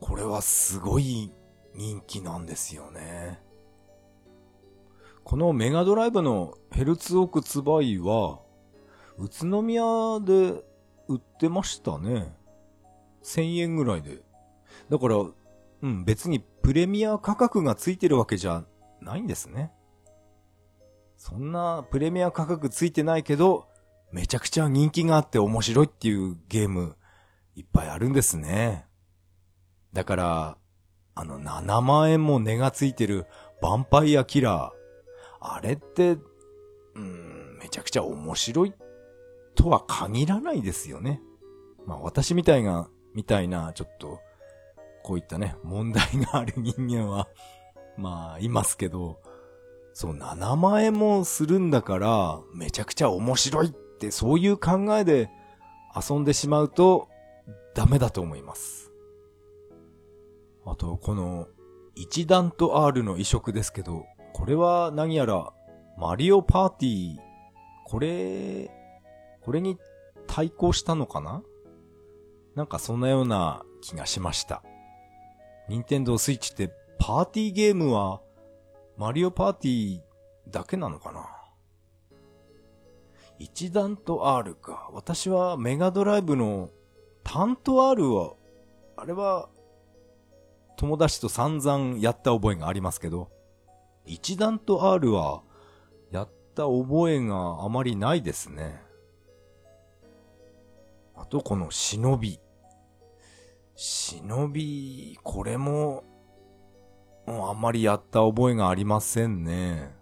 [0.00, 1.32] これはすごい
[1.74, 3.42] 人気なんですよね。
[5.24, 8.40] このメガドライブのヘルツオークツバイは、
[9.18, 9.82] 宇都宮
[10.20, 10.62] で
[11.08, 12.34] 売ってましたね。
[13.22, 14.22] 1000円ぐらいで。
[14.90, 18.64] だから、うん、別にプレミア価格がついてるわけじゃ
[19.00, 19.72] ないんですね。
[21.16, 23.66] そんなプレミア価格ついてないけど、
[24.12, 26.96] めちゃくちゃ人気があって面白いっていうゲーム、
[27.54, 28.86] いっぱいあるんですね。
[29.92, 30.58] だから、
[31.14, 33.26] あの7万円も値がついてる
[33.62, 34.78] ヴァンパイアキラー。
[35.40, 36.18] あれって、
[36.94, 38.74] うん、めちゃくちゃ面白い
[39.58, 41.20] とは限らないですよね。
[41.84, 44.20] まあ私みたいが、みたいな、ちょっと、
[45.02, 47.28] こういったね、問題がある人間は、
[47.98, 49.18] まあ、いますけど、
[49.92, 55.28] そう、7万円もするんだから、めちゃくちゃ面白いって、そういう考えで
[55.92, 57.08] 遊んでしまうと、
[57.74, 58.92] ダメだと思います。
[60.64, 61.48] あと、この、
[61.96, 65.52] 一段と R の移植ですけど、これは何やら、
[65.96, 67.18] マリオパーティー、
[67.86, 68.70] これ、
[69.48, 69.78] これに
[70.26, 71.42] 対抗したのかな？
[72.54, 74.62] なんかそんなような気がしました。
[75.70, 78.20] 任天堂スイッチってパーティーゲームは
[78.98, 80.00] マリオパーティー
[80.50, 81.26] だけなのかな？
[83.38, 84.90] 一段と R か。
[84.92, 86.68] 私はメガドライブの
[87.24, 88.34] タント R は、
[88.98, 89.48] あれは、
[90.76, 93.30] 友達と散々やった覚えがありますけど、
[94.04, 95.40] 一段と R は、
[96.10, 98.86] やった覚えがあまりないですね。
[101.20, 102.40] あとこの忍び。
[103.74, 106.04] 忍び、これも、
[107.26, 109.94] もうあんまりやった覚えがありませんね。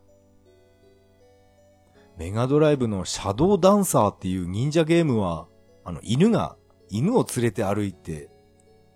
[2.17, 5.49] メガドライブのシャドウダンサーっていう忍者ゲームは、
[5.85, 6.57] あの、犬が、
[6.89, 8.31] 犬を連れて歩いて、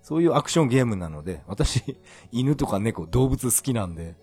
[0.02, 1.98] そういうアクションゲームなので、私、
[2.32, 4.16] 犬とか猫、動物好きなんで、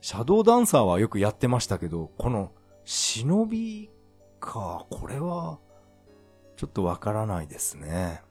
[0.00, 2.52] シャドウダンサーはよくやってましたけど、この、
[2.84, 3.90] 忍び
[4.38, 5.58] か、これは、
[6.56, 8.22] ちょっとわからないですね。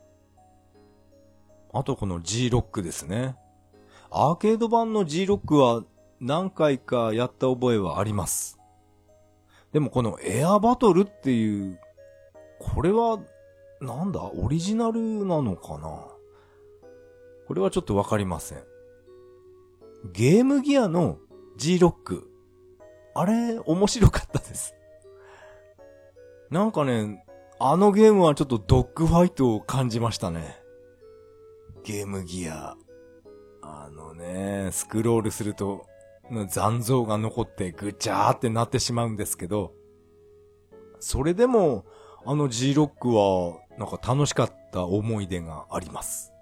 [1.73, 3.35] あとこの G ロックですね。
[4.09, 5.83] アーケード版の G ロックは
[6.19, 8.57] 何回かやった覚えはあります。
[9.73, 11.79] でもこのエアバトルっていう、
[12.59, 13.19] これは、
[13.81, 14.23] なんだ？
[14.23, 16.07] オリジナルなのかな？
[17.45, 18.63] これはちょっとわかりません。
[20.13, 21.17] ゲームギアの
[21.57, 22.31] G ロック。
[23.13, 24.73] あれ、面白かったです。
[26.49, 27.24] なんかね、
[27.57, 30.57] あのゲームはちょっとドッグファイトを感じましたね。
[31.83, 32.75] ゲームギア。
[33.61, 35.85] あのね、スクロールすると、
[36.49, 39.71] 残像が残ってぐちゃーってなってしまうんですけど、
[40.99, 41.85] それでも、
[42.25, 46.33] あの G ロックは、なんか楽しかった思い出があります。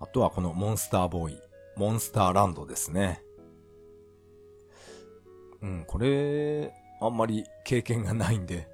[0.00, 1.40] あとはこのモンスターボーイ、
[1.76, 3.22] モンスターランドですね。
[5.60, 8.68] うん、これ、あんまり経験がないんで、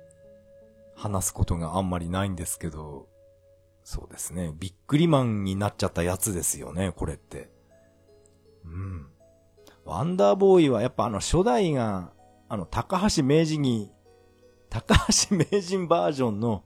[1.02, 3.08] 話すことがあんまりないんですけど、
[3.82, 4.54] そうですね。
[4.56, 7.50] ビックリマンになっちゃったやつですよね、これって。
[8.64, 9.08] うん。
[9.84, 12.12] ワンダーボーイはやっぱあの初代が、
[12.48, 13.90] あの高橋名人に、
[14.70, 14.94] 高
[15.28, 16.62] 橋名人バージョンの、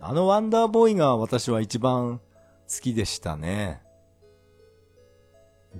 [0.00, 2.20] あのワンダーボーイが私は一番
[2.68, 3.82] 好きでしたね。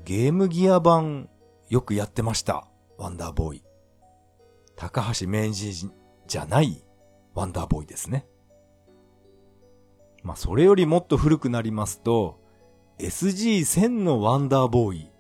[0.03, 1.29] ゲームギア版
[1.69, 2.67] よくやってました。
[2.97, 3.65] ワンダーボーイ。
[4.77, 5.93] 高橋名人
[6.27, 6.83] じゃない
[7.35, 8.27] ワンダーボーイですね。
[10.23, 12.41] まあ、それよりもっと古くなりますと、
[12.99, 15.11] SG1000 のワンダーボーイ。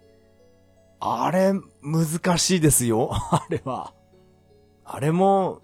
[1.01, 3.11] あれ、難しいですよ。
[3.33, 3.95] あれは。
[4.85, 5.61] あれも、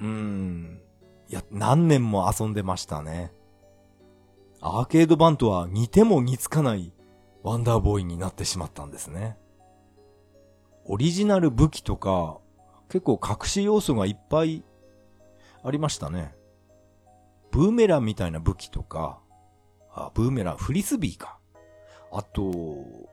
[0.00, 0.82] うーん、
[1.28, 3.32] いや、何年も遊んでましたね。
[4.60, 6.92] アーケード版とは似ても似つかない
[7.42, 9.36] ワンダーボーイになってしまったんですね。
[10.84, 12.38] オリジナル武器とか、
[12.88, 14.62] 結構隠し要素がいっぱい
[15.64, 16.34] ありましたね。
[17.50, 19.20] ブーメランみたいな武器とか、
[19.94, 21.38] あ、ブーメラン、フリスビーか。
[22.10, 23.10] あと、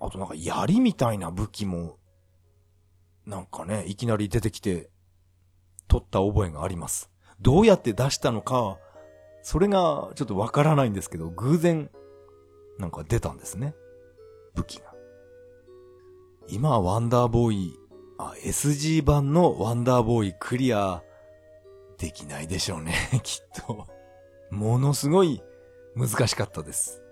[0.00, 1.98] あとなんか槍みたいな武器も、
[3.26, 4.90] なんかね、いきなり出てきて、
[5.88, 7.10] 取った覚えがあります。
[7.40, 8.78] どうやって出したのか、
[9.42, 11.90] それがちょっとわからないんですけど、偶然、
[12.78, 13.74] なんか出たんですね。
[14.54, 14.94] 武器が。
[16.48, 17.78] 今、ワンダーボーイ、
[18.18, 21.02] あ、SG 版のワンダーボーイクリア
[22.00, 23.86] できないでしょうね、 きっと。
[24.50, 25.42] ものすごい
[25.94, 27.02] 難しかったです。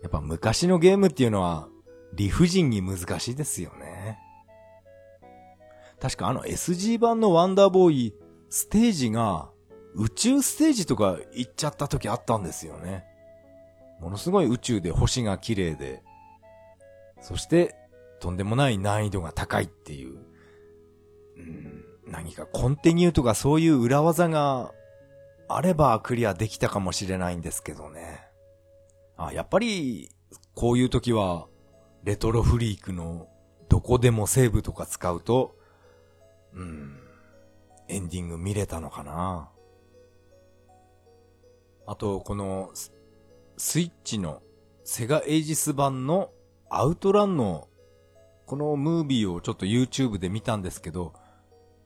[0.00, 1.68] やっぱ昔のゲームっていうのは
[2.14, 4.18] 理不尽に難しいですよね。
[6.00, 8.14] 確かあの SG 版のワンダーボーイ、
[8.48, 9.50] ステージが
[9.94, 13.04] 宇宙ステージとか行っちゃった時あったんですよね。
[14.00, 16.04] ものすごい宇宙で星が綺麗で、
[17.20, 17.74] そして
[18.20, 20.20] とんでもない難易度が高いっていう、
[21.36, 21.77] うん
[22.10, 24.72] 何かコンティニューとかそういう裏技が
[25.48, 28.20] あればクリアできたかもしれないんですけどね。
[29.16, 30.10] あ、やっぱり、
[30.54, 31.48] こういう時は、
[32.04, 33.28] レトロフリークの
[33.68, 35.56] どこでもセーブとか使うと、
[36.54, 37.00] うん、
[37.88, 39.50] エンディング見れたのかな。
[41.86, 42.70] あと、この、
[43.56, 44.42] スイッチの
[44.84, 46.30] セガエイジス版の
[46.70, 47.68] アウトランの
[48.46, 51.12] このムービーをちょっと YouTube で見たんですけど、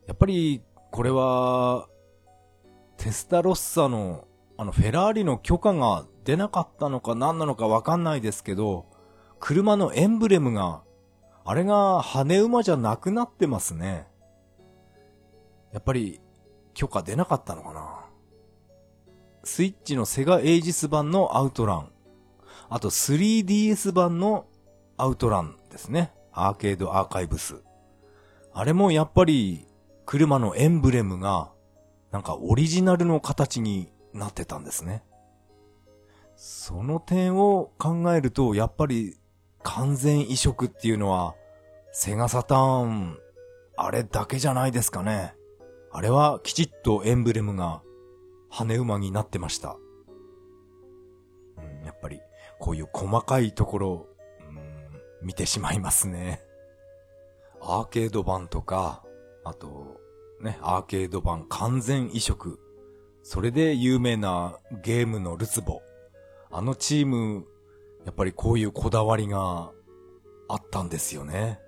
[0.07, 1.88] やっぱり、これは、
[2.96, 4.27] テスタロッサの、
[4.57, 8.87] あの、フェラーリの許可が出なかったのか何なのかわかんないですけど、
[9.40, 10.83] 車のエンブレムが、
[11.44, 14.07] あれが羽馬じゃなくなってますね。
[15.73, 16.21] やっぱり、
[16.75, 18.07] 許可出なかったのかな
[19.44, 21.90] スイッチのセガエイジス版のアウトラン。
[22.69, 24.46] あと 3DS 版の
[24.96, 26.13] アウトランですね。
[26.33, 27.63] アーケードアーカイブス。
[28.55, 29.67] あれもやっぱり
[30.07, 31.53] 車のエンブレムが、
[32.11, 35.03] なんかオリジナルの形になってたんですね。
[36.37, 39.17] その点を考えると、やっぱり
[39.63, 41.35] 完全移植っていうのは、
[41.92, 43.19] セガサターン、
[43.77, 45.35] あれだけじゃないですかね。
[45.90, 47.83] あれはきちっとエンブレムが
[48.50, 49.77] 羽馬になってました。
[51.85, 52.21] やっぱり
[52.59, 54.07] こういう細かいところ、
[55.23, 56.42] 見てしまいますね。
[57.61, 59.02] アーケード版とか、
[59.45, 60.01] あと、
[60.40, 62.59] ね、アーケード版完全移植。
[63.23, 65.83] それで有名なゲームのルツボ。
[66.51, 67.47] あのチーム、
[68.05, 69.71] やっぱりこういうこだわりが
[70.49, 71.61] あったんですよね。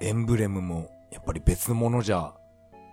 [0.00, 2.34] エンブレムもやっぱり別のものじゃ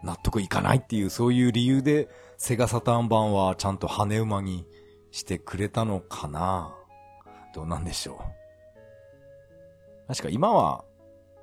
[0.04, 4.66] 納得いかないっていうそういう理由でセガサターン版はちゃんと羽馬に
[5.12, 6.76] してくれたのかな
[7.54, 8.18] どうなんでしょう。
[10.08, 10.84] 確か今は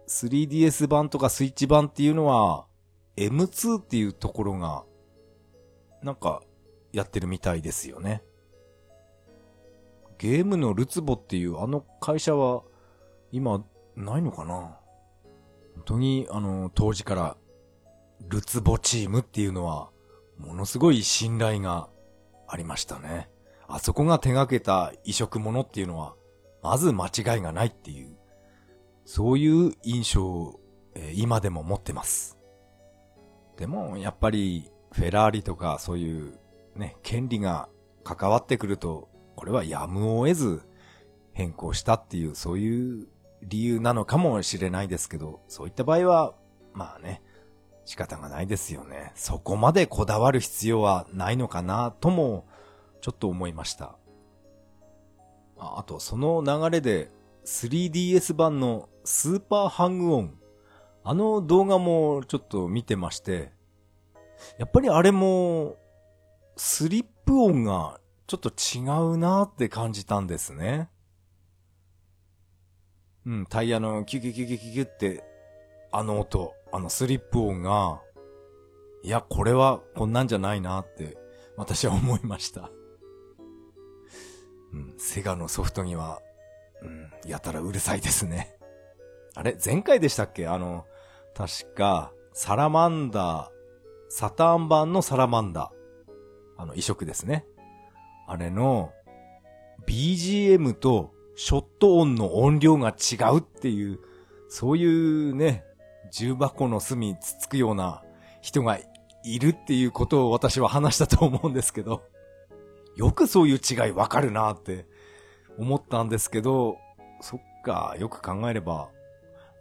[0.08, 2.66] 3DS 版とかスイッチ版っていうのは
[3.16, 4.84] M2 っていうところが
[6.02, 6.42] なんか
[6.92, 8.22] やってるみたいですよね。
[10.18, 12.62] ゲームのルツボっていうあの会社は
[13.32, 13.64] 今
[13.96, 14.78] ないのかな？
[15.74, 17.36] 本当にあの当時から
[18.28, 19.90] ルツボチームっていうのは
[20.38, 21.88] ものすごい信頼が
[22.46, 23.30] ありましたね。
[23.68, 26.14] あそこが手掛けた移植物っていうのは
[26.62, 28.16] まず間違いがないっていう
[29.04, 30.60] そういう印象を、
[30.94, 32.38] え、今でも持ってます。
[33.56, 36.38] でもやっぱりフェラーリとかそういう
[36.76, 37.68] ね、権利が
[38.04, 40.62] 関わってくるとこれはやむを得ず
[41.32, 43.08] 変更したっていう、そういう
[43.42, 46.34] 理由なのかもしれないですけど、そういった場合は、
[46.74, 47.22] まあね、
[47.84, 49.12] 仕方がないですよね。
[49.14, 52.46] そこまでこだわる必要はないのかなとも、
[53.00, 53.96] ちょっと思いました。
[55.58, 57.10] あと、その流れで
[57.44, 60.38] 3DS 版のスーパーハングオン。
[61.04, 63.52] あの動画もちょっと見てまして、
[64.58, 65.76] やっぱりあれも、
[66.56, 68.80] スリップ音がちょっと違
[69.14, 70.88] うなって感じたんですね。
[73.26, 75.24] うん、タイヤのキュキュキュキュキュキュって、
[75.90, 78.00] あの音、あのスリップ音が、
[79.02, 81.16] いや、これはこんなんじゃないなって、
[81.56, 82.70] 私は思いました。
[84.72, 86.20] うん、セガのソフトには、
[87.26, 88.56] やたらうるさいですね。
[89.34, 89.56] あれ？
[89.64, 90.46] 前回でしたっけ？
[90.46, 90.84] あの、
[91.34, 93.50] 確か、サラマンダー、
[94.08, 96.62] サターン版のサラマンダー。
[96.62, 97.46] あの、移植ですね。
[98.28, 98.92] あれの
[99.86, 103.98] BGM とショット音の音量が違うっていう、
[104.48, 105.64] そういうね、
[106.12, 108.02] 重箱の隅つつくような
[108.42, 108.78] 人が
[109.24, 112.02] いるっていうことを私は話したと思うんですけど、
[112.96, 114.86] よくそういう違いわかるなって
[115.58, 116.76] 思ったんですけど、
[117.22, 118.90] そっか、よく考えれば、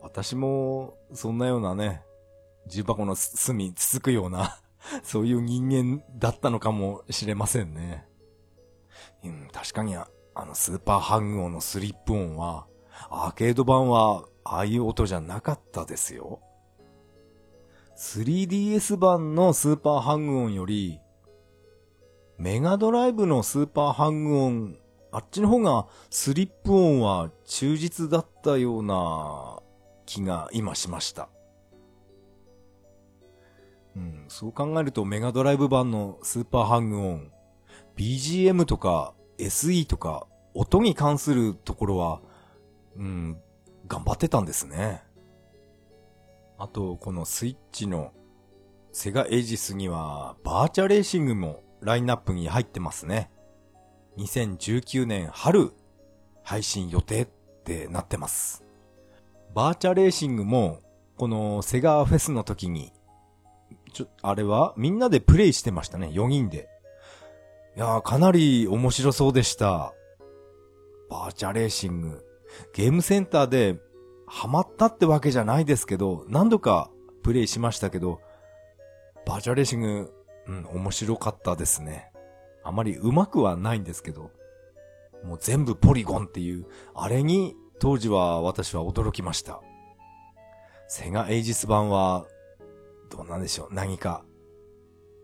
[0.02, 2.02] 私もそんなようなね、
[2.68, 4.60] 重箱の隅つつくような、
[5.04, 8.08] そういう人間だったのかもしれませんね。
[9.24, 12.66] うん、確かにあのスーパーハング音のスリップ音は、
[13.10, 16.40] アーケード版はああいう音じゃなかったですよ。
[17.96, 21.00] 3DS 版のスーパーハング音より、
[22.40, 24.78] メガドライブのスーパーハング音、
[25.12, 29.60] あっちの方がスリップ音は忠実だったような
[30.06, 31.30] 気が今しました。
[33.96, 37.32] うん、そう考えるとメガドライブ版のスーパーハング音、
[37.98, 42.22] BGM とか SE とか音に関するところは、
[42.96, 43.38] うん、
[43.88, 45.04] 頑張ってたんですね。
[46.58, 48.14] あと、このスイッチの
[48.92, 53.32] セガエイジスにはバーチャレーシングもラインナップに入ってますね。
[54.18, 55.72] 2019年春
[56.44, 57.28] 配信予定っ
[57.64, 58.64] てなってます。
[59.54, 60.80] バーチャレーシングも
[61.18, 62.92] このセガフェスの時に
[63.94, 66.70] ちょ、あれはみんなでプレイしてましたね、4人で。
[67.78, 69.94] いやー、かなり面白そうでした。
[71.10, 72.26] バーチャレーシング。
[72.74, 73.80] ゲームセンターで
[74.28, 76.90] ハマったってわけじゃないですけど、何度か
[77.24, 78.20] プレイしましたけど、
[79.26, 80.14] バーチャレーシング、
[80.48, 82.11] うん、面白かったですね。
[82.64, 84.32] あまり上手くはないんですけど、
[85.24, 89.62] もう全部ポリゴンっていう、あれに当時は私は驚きました。
[90.88, 92.26] セガエイジス版は、
[93.10, 94.24] どうなんでしょう、何か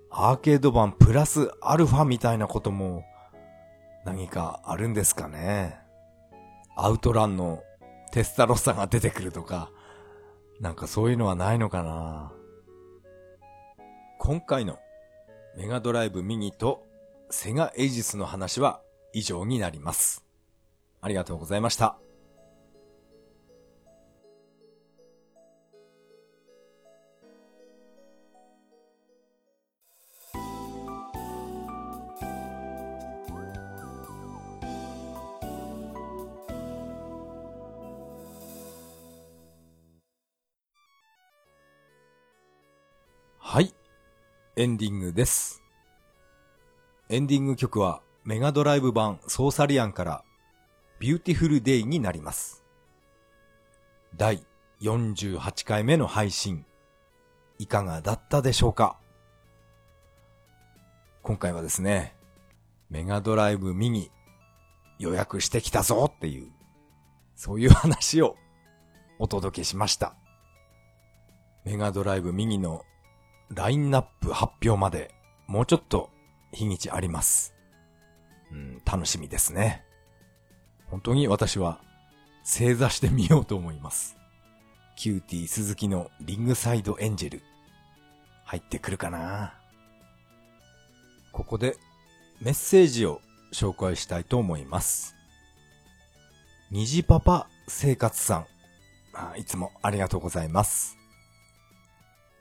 [0.09, 3.03] アーケード版プラスアルファみたいなことも
[4.05, 5.77] 何かあるんですかね。
[6.75, 7.61] アウトランの
[8.11, 9.69] テスタロッサが出てくるとか、
[10.59, 12.31] なんかそういうのはないのかな。
[14.19, 14.79] 今回の
[15.55, 16.86] メガドライブミニと
[17.29, 18.81] セガエイジスの話は
[19.13, 20.23] 以上になります。
[21.01, 21.97] ありがとうございました。
[43.39, 43.73] はい。
[44.55, 45.66] エンディングです。
[47.09, 50.25] エンディング曲はメガドライブ版ソーサリアンから
[50.99, 52.65] ビューティフルデイになります。
[54.17, 54.45] 第
[54.81, 56.65] 48回目の配信、
[57.59, 58.99] いかがだったでしょうか？
[61.23, 62.13] 今回はですね、
[62.89, 64.11] メガドライブミニ
[64.99, 66.51] 予約してきたぞっていう、
[67.37, 68.35] そういう話を
[69.17, 70.13] お届けしました。
[71.63, 72.83] メガドライブミニの
[73.49, 75.15] ラインナップ発表まで
[75.47, 76.09] もうちょっと
[76.51, 77.53] 日にちあります。
[78.51, 79.83] うん、楽しみですね。
[80.85, 81.79] 本当に私は
[82.43, 84.17] 正座してみようと思います。
[84.95, 87.41] キューティー鈴木のリングサイドエンジェル。
[88.45, 89.53] 入ってくるかな
[91.33, 91.75] ここで
[92.39, 93.19] メッセージを
[93.53, 95.15] 紹介したいと思います。
[96.71, 98.47] 虹パパ生活さん。
[99.13, 100.97] あいつもありがとうございます。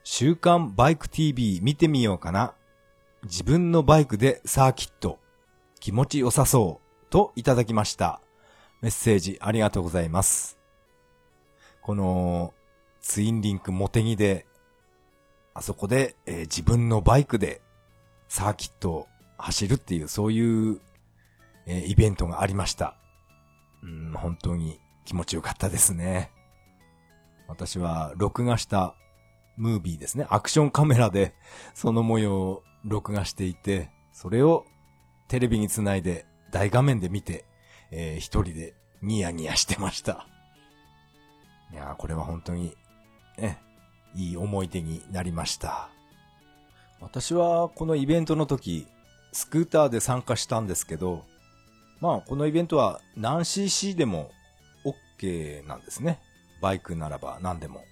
[0.03, 2.53] 週刊バイク TV 見てみようかな。
[3.27, 5.19] 自分のバイクでサーキット。
[5.81, 7.05] 気持ちよさそう。
[7.09, 8.21] といただきました。
[8.81, 10.57] メッセージありがとうございます。
[11.81, 12.53] この、
[13.01, 14.47] ツインリンクモテギで、
[15.53, 17.61] あそこで、えー自分のバイクで
[18.29, 19.07] サーキットを
[19.37, 20.79] 走るっていう、そういう、
[21.65, 22.95] えーイベントがありました。
[23.83, 26.31] うん、本当に気持ちよかったですね。
[27.49, 28.95] 私は録画した
[29.57, 30.25] ムービーですね。
[30.29, 31.35] アクションカメラで
[31.73, 34.65] その模様を録画していて、それを
[35.27, 37.45] テレビにつないで大画面で見て、
[37.91, 40.27] えー一人でニヤニヤしてました。
[41.71, 42.75] いやこれは本当に、
[43.37, 43.59] ね、
[44.15, 45.89] いい思い出になりました。
[46.99, 48.87] 私はこのイベントの時、
[49.33, 51.23] スクーターで参加したんですけど、
[51.99, 54.31] まあこのイベントは何 cc でも
[55.19, 56.19] OK なんですね。
[56.61, 57.83] バイクならば何でも。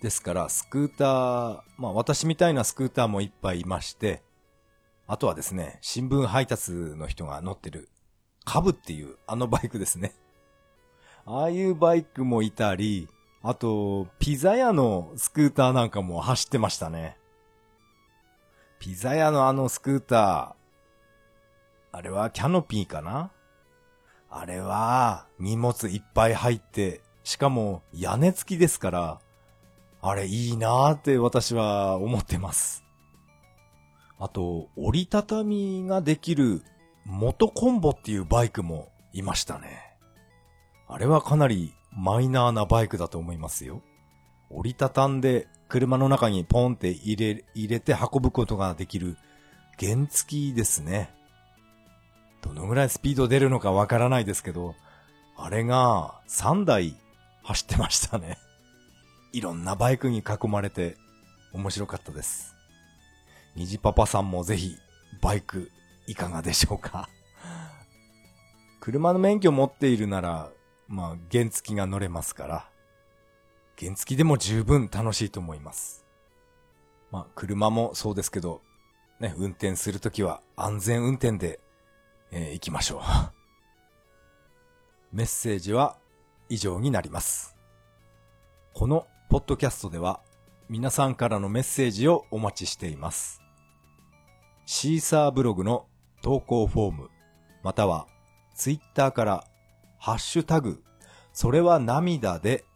[0.00, 4.22] ですから、スクーター、まあ私みたいなスクーターもいっぱいいまして、
[5.10, 7.88] あとはですね、新聞配達の人が乗ってる、
[8.44, 10.14] カブっていうあのバイクですね。
[11.24, 13.08] ああいうバイクもいたり、
[13.42, 17.16] あと、ピザ屋のスクーターなんかも走ってましたね。
[18.78, 23.30] ピザ屋のあのスクーター、あれはキャノピーかな？
[24.30, 29.20] あれは荷物いっぱい入って、しかも屋根付きですから、
[30.02, 32.84] あれいいなーって私は思ってます。
[34.18, 36.62] あと、折りたたみができる
[37.04, 39.94] 元コンボっていうバイクもいましたね。
[40.88, 43.82] あれはかなりマイナーなバイクだと思いますよ。
[44.50, 49.16] 折りたたんで車の中にポンって入れ、入れて運ぶことができる
[49.78, 51.14] 原付きですね。
[52.40, 54.74] どのぐらいスピード出るのかわからないですけど、
[55.36, 56.96] あれが3台
[57.42, 58.38] 走ってましたね。
[59.32, 60.96] いろんなバイクに囲まれて
[61.52, 62.57] 面白かったです。
[63.56, 64.76] 虹パパさんもぜひ
[65.20, 65.70] バイク
[66.06, 67.08] いかがでしょうか？
[68.80, 70.50] 車の免許持っているなら、
[70.86, 72.70] まあ原付きが乗れますから、
[73.78, 76.06] 原付きでも十分楽しいと思います。
[77.10, 78.62] まあ車もそうですけど、
[79.20, 81.60] ね、運転するときは安全運転で、
[82.30, 83.02] えー行きましょう。
[85.16, 85.98] メッセージは
[86.48, 87.56] 以上になります。
[88.74, 90.20] このポッドキャストでは
[90.70, 93.40] 皆さんからのメッセージをお待ちしています。
[94.66, 95.86] シーサーブログの
[96.20, 97.10] 投稿フォーム、
[97.62, 98.06] または
[98.54, 99.44] ツイッターから
[99.98, 100.82] ハッシュタグ、
[101.32, 102.66] それは涙で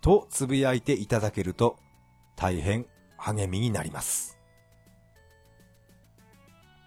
[0.00, 1.76] とつぶやいていただけると
[2.36, 2.86] 大変
[3.18, 4.38] 励みになります。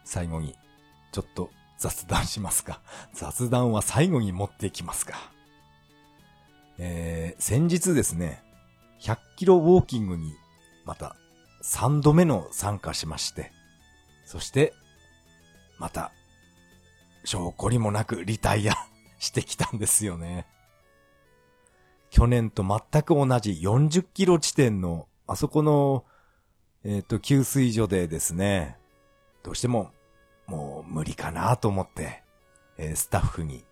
[0.03, 0.55] 最後に
[1.11, 2.81] ちょっと雑談しますか。
[3.13, 5.13] 雑談は最後に持ってきますか。
[6.79, 8.41] えー、先日ですね、
[9.01, 10.33] 100キロウォーキングに
[10.85, 11.15] また
[11.63, 13.51] 3度目の参加しまして、
[14.25, 14.73] そして、
[15.79, 16.11] また、
[17.23, 18.73] 証拠りもなくリタイア
[19.19, 20.45] してきたんですよね。
[22.11, 26.05] 去年と全く同じ40キロ地点の、あそこの、
[26.83, 28.77] えっ、と、給水所でですね、
[29.41, 29.91] どうしても、
[30.45, 32.23] もう無理かなと思って、
[32.77, 33.65] えースタッフに、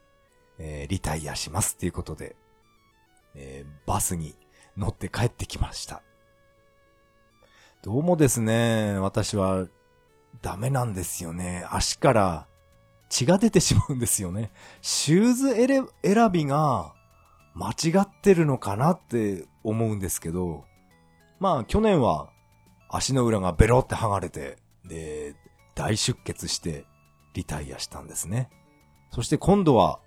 [0.57, 2.35] えーリタイアしますっていうことで、
[3.35, 4.35] えバスに
[4.75, 6.01] 乗って帰ってきました。
[7.83, 9.67] どうもですね、私は
[10.41, 11.65] ダメなんですよね。
[11.69, 12.47] 足から
[13.09, 14.53] 血が出てしまうんですよね。
[14.81, 15.53] シューズ
[16.01, 16.93] 選びが
[17.53, 17.73] 間違
[18.03, 20.63] ってるのかなって思うんですけど、
[21.41, 22.29] まあ去年は
[22.89, 25.35] 足の裏がベロって剥がれて、で、
[25.75, 26.85] 大出血して
[27.33, 28.49] リタイアしたんですね。
[29.11, 29.99] そして今度は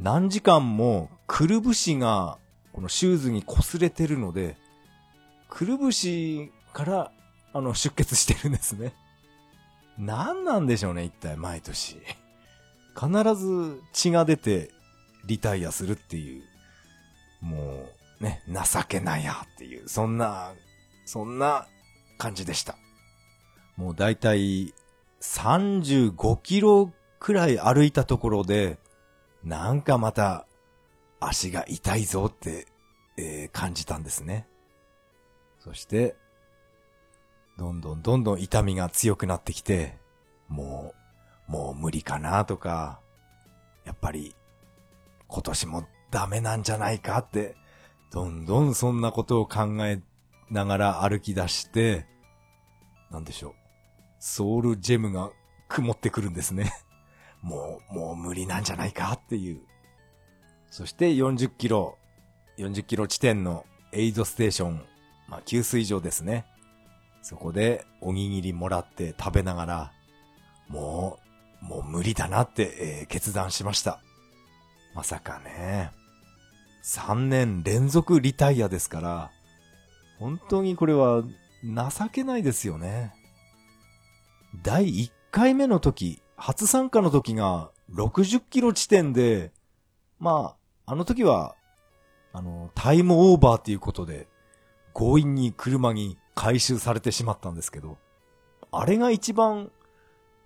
[0.00, 2.38] 何時間もくるぶしが
[2.72, 4.56] このシューズに擦れてるので、
[5.48, 7.12] くるぶしから
[7.54, 8.92] あの出血してるんですね。
[9.96, 12.02] 何なんでしょうね、一体毎年。
[12.94, 14.70] 必ず血が出て
[15.24, 16.42] リタイアするっていう、
[17.40, 17.86] も
[18.20, 20.52] うね、情けないやっていう、そんな、
[21.06, 21.66] そんな
[22.18, 22.76] 感じでした。
[23.76, 24.74] もうだいたい
[25.20, 28.78] 35キロくらい歩いたところで、
[29.44, 30.46] なんかまた
[31.20, 32.66] 足が痛いぞって、
[33.16, 34.46] えー、感じたんですね。
[35.60, 36.16] そして、
[37.56, 39.96] どんどんどんどん痛みが強くなってきて、
[40.48, 40.94] も
[41.48, 43.00] う、もう無理かなとか、
[43.84, 44.34] やっぱり
[45.28, 47.56] 今年もダメなんじゃないかって、
[48.10, 50.00] どんどんそんなことを考え
[50.50, 52.06] ながら歩き出して、
[53.10, 53.54] なんでしょう。
[54.18, 55.30] ソウルジェムが
[55.68, 56.72] 曇ってくるんですね。
[57.42, 59.62] もう、もう無理なんじゃないかっていう。
[60.70, 61.98] そして40キロ、
[62.58, 64.84] 40キロ地点のエイドステーション、
[65.28, 66.46] まあ給水場ですね。
[67.24, 69.92] そこでおにぎりもらって食べながら、
[70.68, 71.18] も
[71.62, 74.02] う、もう無理だなって、えー、決断しました。
[74.94, 75.90] まさかね。
[76.84, 79.30] 3年連続リタイアですから、
[80.18, 81.22] 本当にこれは
[81.62, 83.14] 情けないですよね。
[84.62, 89.50] 第1回目の時、初参加の時が60キロ地点で、
[90.18, 91.56] まあ、あの時は、
[92.34, 94.28] あの、タイムオーバーっていうことで、
[94.92, 97.98] 強引に車に回収されてしまったんですけど、
[98.70, 99.70] あれが一番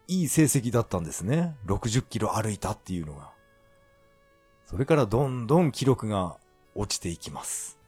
[0.07, 1.57] いい成績だったんですね。
[1.67, 3.31] 60キロ歩いたっていうのが。
[4.67, 6.37] それからどんどん記録が
[6.75, 7.79] 落ちていきます。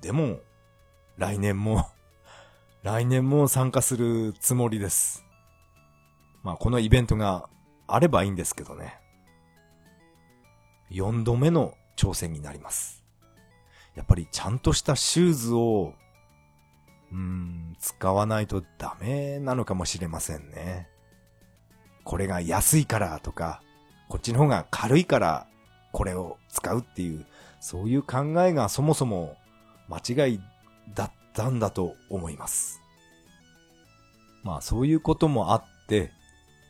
[0.00, 0.40] でも、
[1.16, 1.86] 来年も
[2.82, 5.24] 来年も参加するつもりです。
[6.42, 7.48] まあこのイベントが
[7.86, 8.98] あればいいんですけどね。
[10.90, 13.04] 4度目の挑戦になります。
[13.94, 15.94] やっぱりちゃんとしたシューズを
[17.12, 20.88] うん、使わないとダメなのかもしれませんね。
[22.04, 23.62] これが安いからとか、
[24.08, 25.46] こっちの方が軽いから
[25.92, 27.26] これを使うっていう、
[27.60, 29.36] そういう考えがそもそも
[29.88, 30.40] 間違い
[30.94, 32.80] だったんだと思います。
[34.42, 36.12] まあそういうこともあって、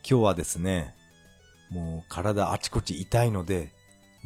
[0.07, 0.95] 今日はですね、
[1.69, 3.71] もう体あちこち痛いので、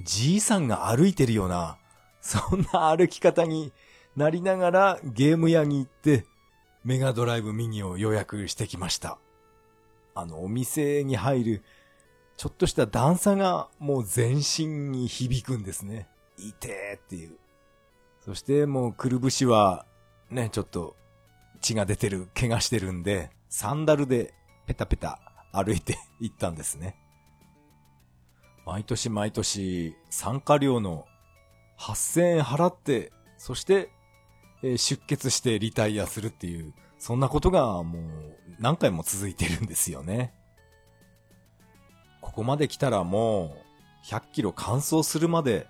[0.04, 1.78] じいさんが歩いてるような、
[2.22, 3.72] そんな歩き方に
[4.16, 6.26] なりながらゲーム屋に行って、
[6.84, 9.18] メガドライブミニを予約してきました。
[10.14, 11.64] あの、お店に入る、
[12.38, 16.08] ちょっとした段差がもう全身に響くんですね。
[16.38, 17.38] いてっていう。
[18.22, 19.86] そしてもうくるぶしは、
[20.30, 20.96] ね、ちょっと
[21.62, 24.34] 血が出てる、怪我してるんで、サンダルで
[24.66, 25.20] ペタペタ
[25.52, 26.98] 歩いて行ったんですね。
[28.66, 31.06] 毎年毎年参加料の
[31.80, 33.90] 8000円払って、そして
[34.64, 38.04] え出血してリタイアするっていう、そんなことがもう
[38.60, 40.34] 何回も続いてるんですよね。
[42.22, 43.58] ここまで来たらも
[44.04, 45.68] う100キロ完走するまで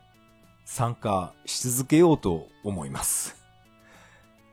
[0.66, 3.36] 参加し続けようと思います。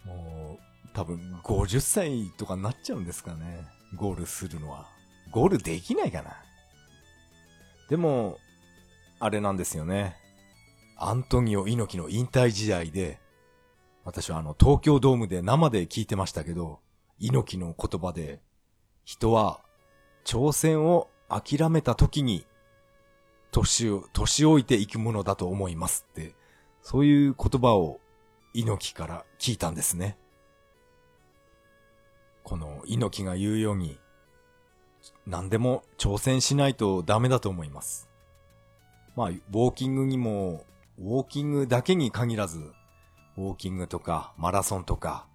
[0.04, 3.64] もう多分50歳とかになっちゃうんですかね。
[3.94, 4.86] ゴールするのは。
[5.30, 6.36] ゴールできないかな。
[7.88, 8.38] でも、
[9.18, 10.16] あれなんですよね。
[10.96, 13.18] アントニオ猪木の引退試合で、
[14.04, 16.80] 私はあの、東京ドームで生で聞いてましたけど、
[17.18, 18.40] 猪木の言葉で、
[19.04, 19.60] 人は
[20.24, 22.46] 挑戦を諦めた時に、
[23.52, 26.34] 年を、年老いていくものだと思いますって、
[26.80, 28.00] そういう言葉を
[28.54, 30.18] 猪木から聞いたんですね。
[32.42, 34.00] この猪木が言うように、
[35.26, 38.08] 何でも挑戦しないとダメだと思います。
[39.14, 40.64] まあ、ウォーキングにも、
[40.98, 42.72] ウォーキングだけに限らず、
[43.36, 45.26] ウォーキングとかマラソンとか、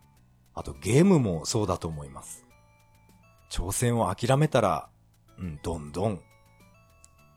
[0.54, 2.46] あとゲームもそうだと思います。
[3.50, 4.90] 挑戦を諦めたら、
[5.40, 6.22] うん、どんどん、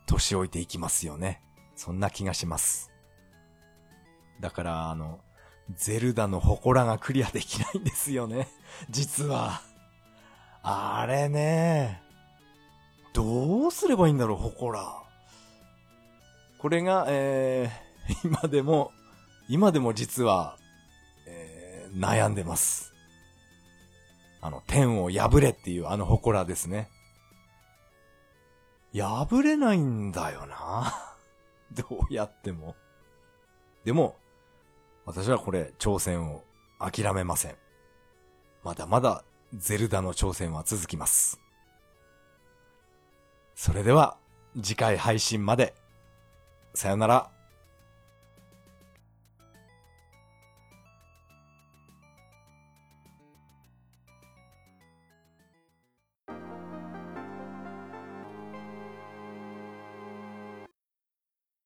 [0.06, 1.42] 年老いていきますよね。
[1.76, 2.90] そんな気がします。
[4.40, 5.20] だから、あの、
[5.74, 8.48] ゼルダの祠がクリアできないんですよね。
[8.90, 9.62] 実は。
[10.62, 12.02] あれね。
[13.12, 15.02] どうすればいいんだろう、祠。
[16.58, 18.92] これが、えー、今でも
[19.50, 20.56] 今でも実は、
[21.26, 22.94] えー、悩んでます。
[24.40, 26.88] あの、天を破れっていうあの祠ですね。
[28.94, 30.94] 破れないんだよな。
[31.74, 32.76] どうやっても。
[33.84, 34.16] でも、
[35.04, 36.44] 私はこれ、挑戦を
[36.78, 37.56] 諦めません。
[38.62, 41.40] まだまだ、ゼルダの挑戦は続きます。
[43.56, 44.16] それでは、
[44.62, 45.74] 次回配信まで。
[46.72, 47.39] さよなら。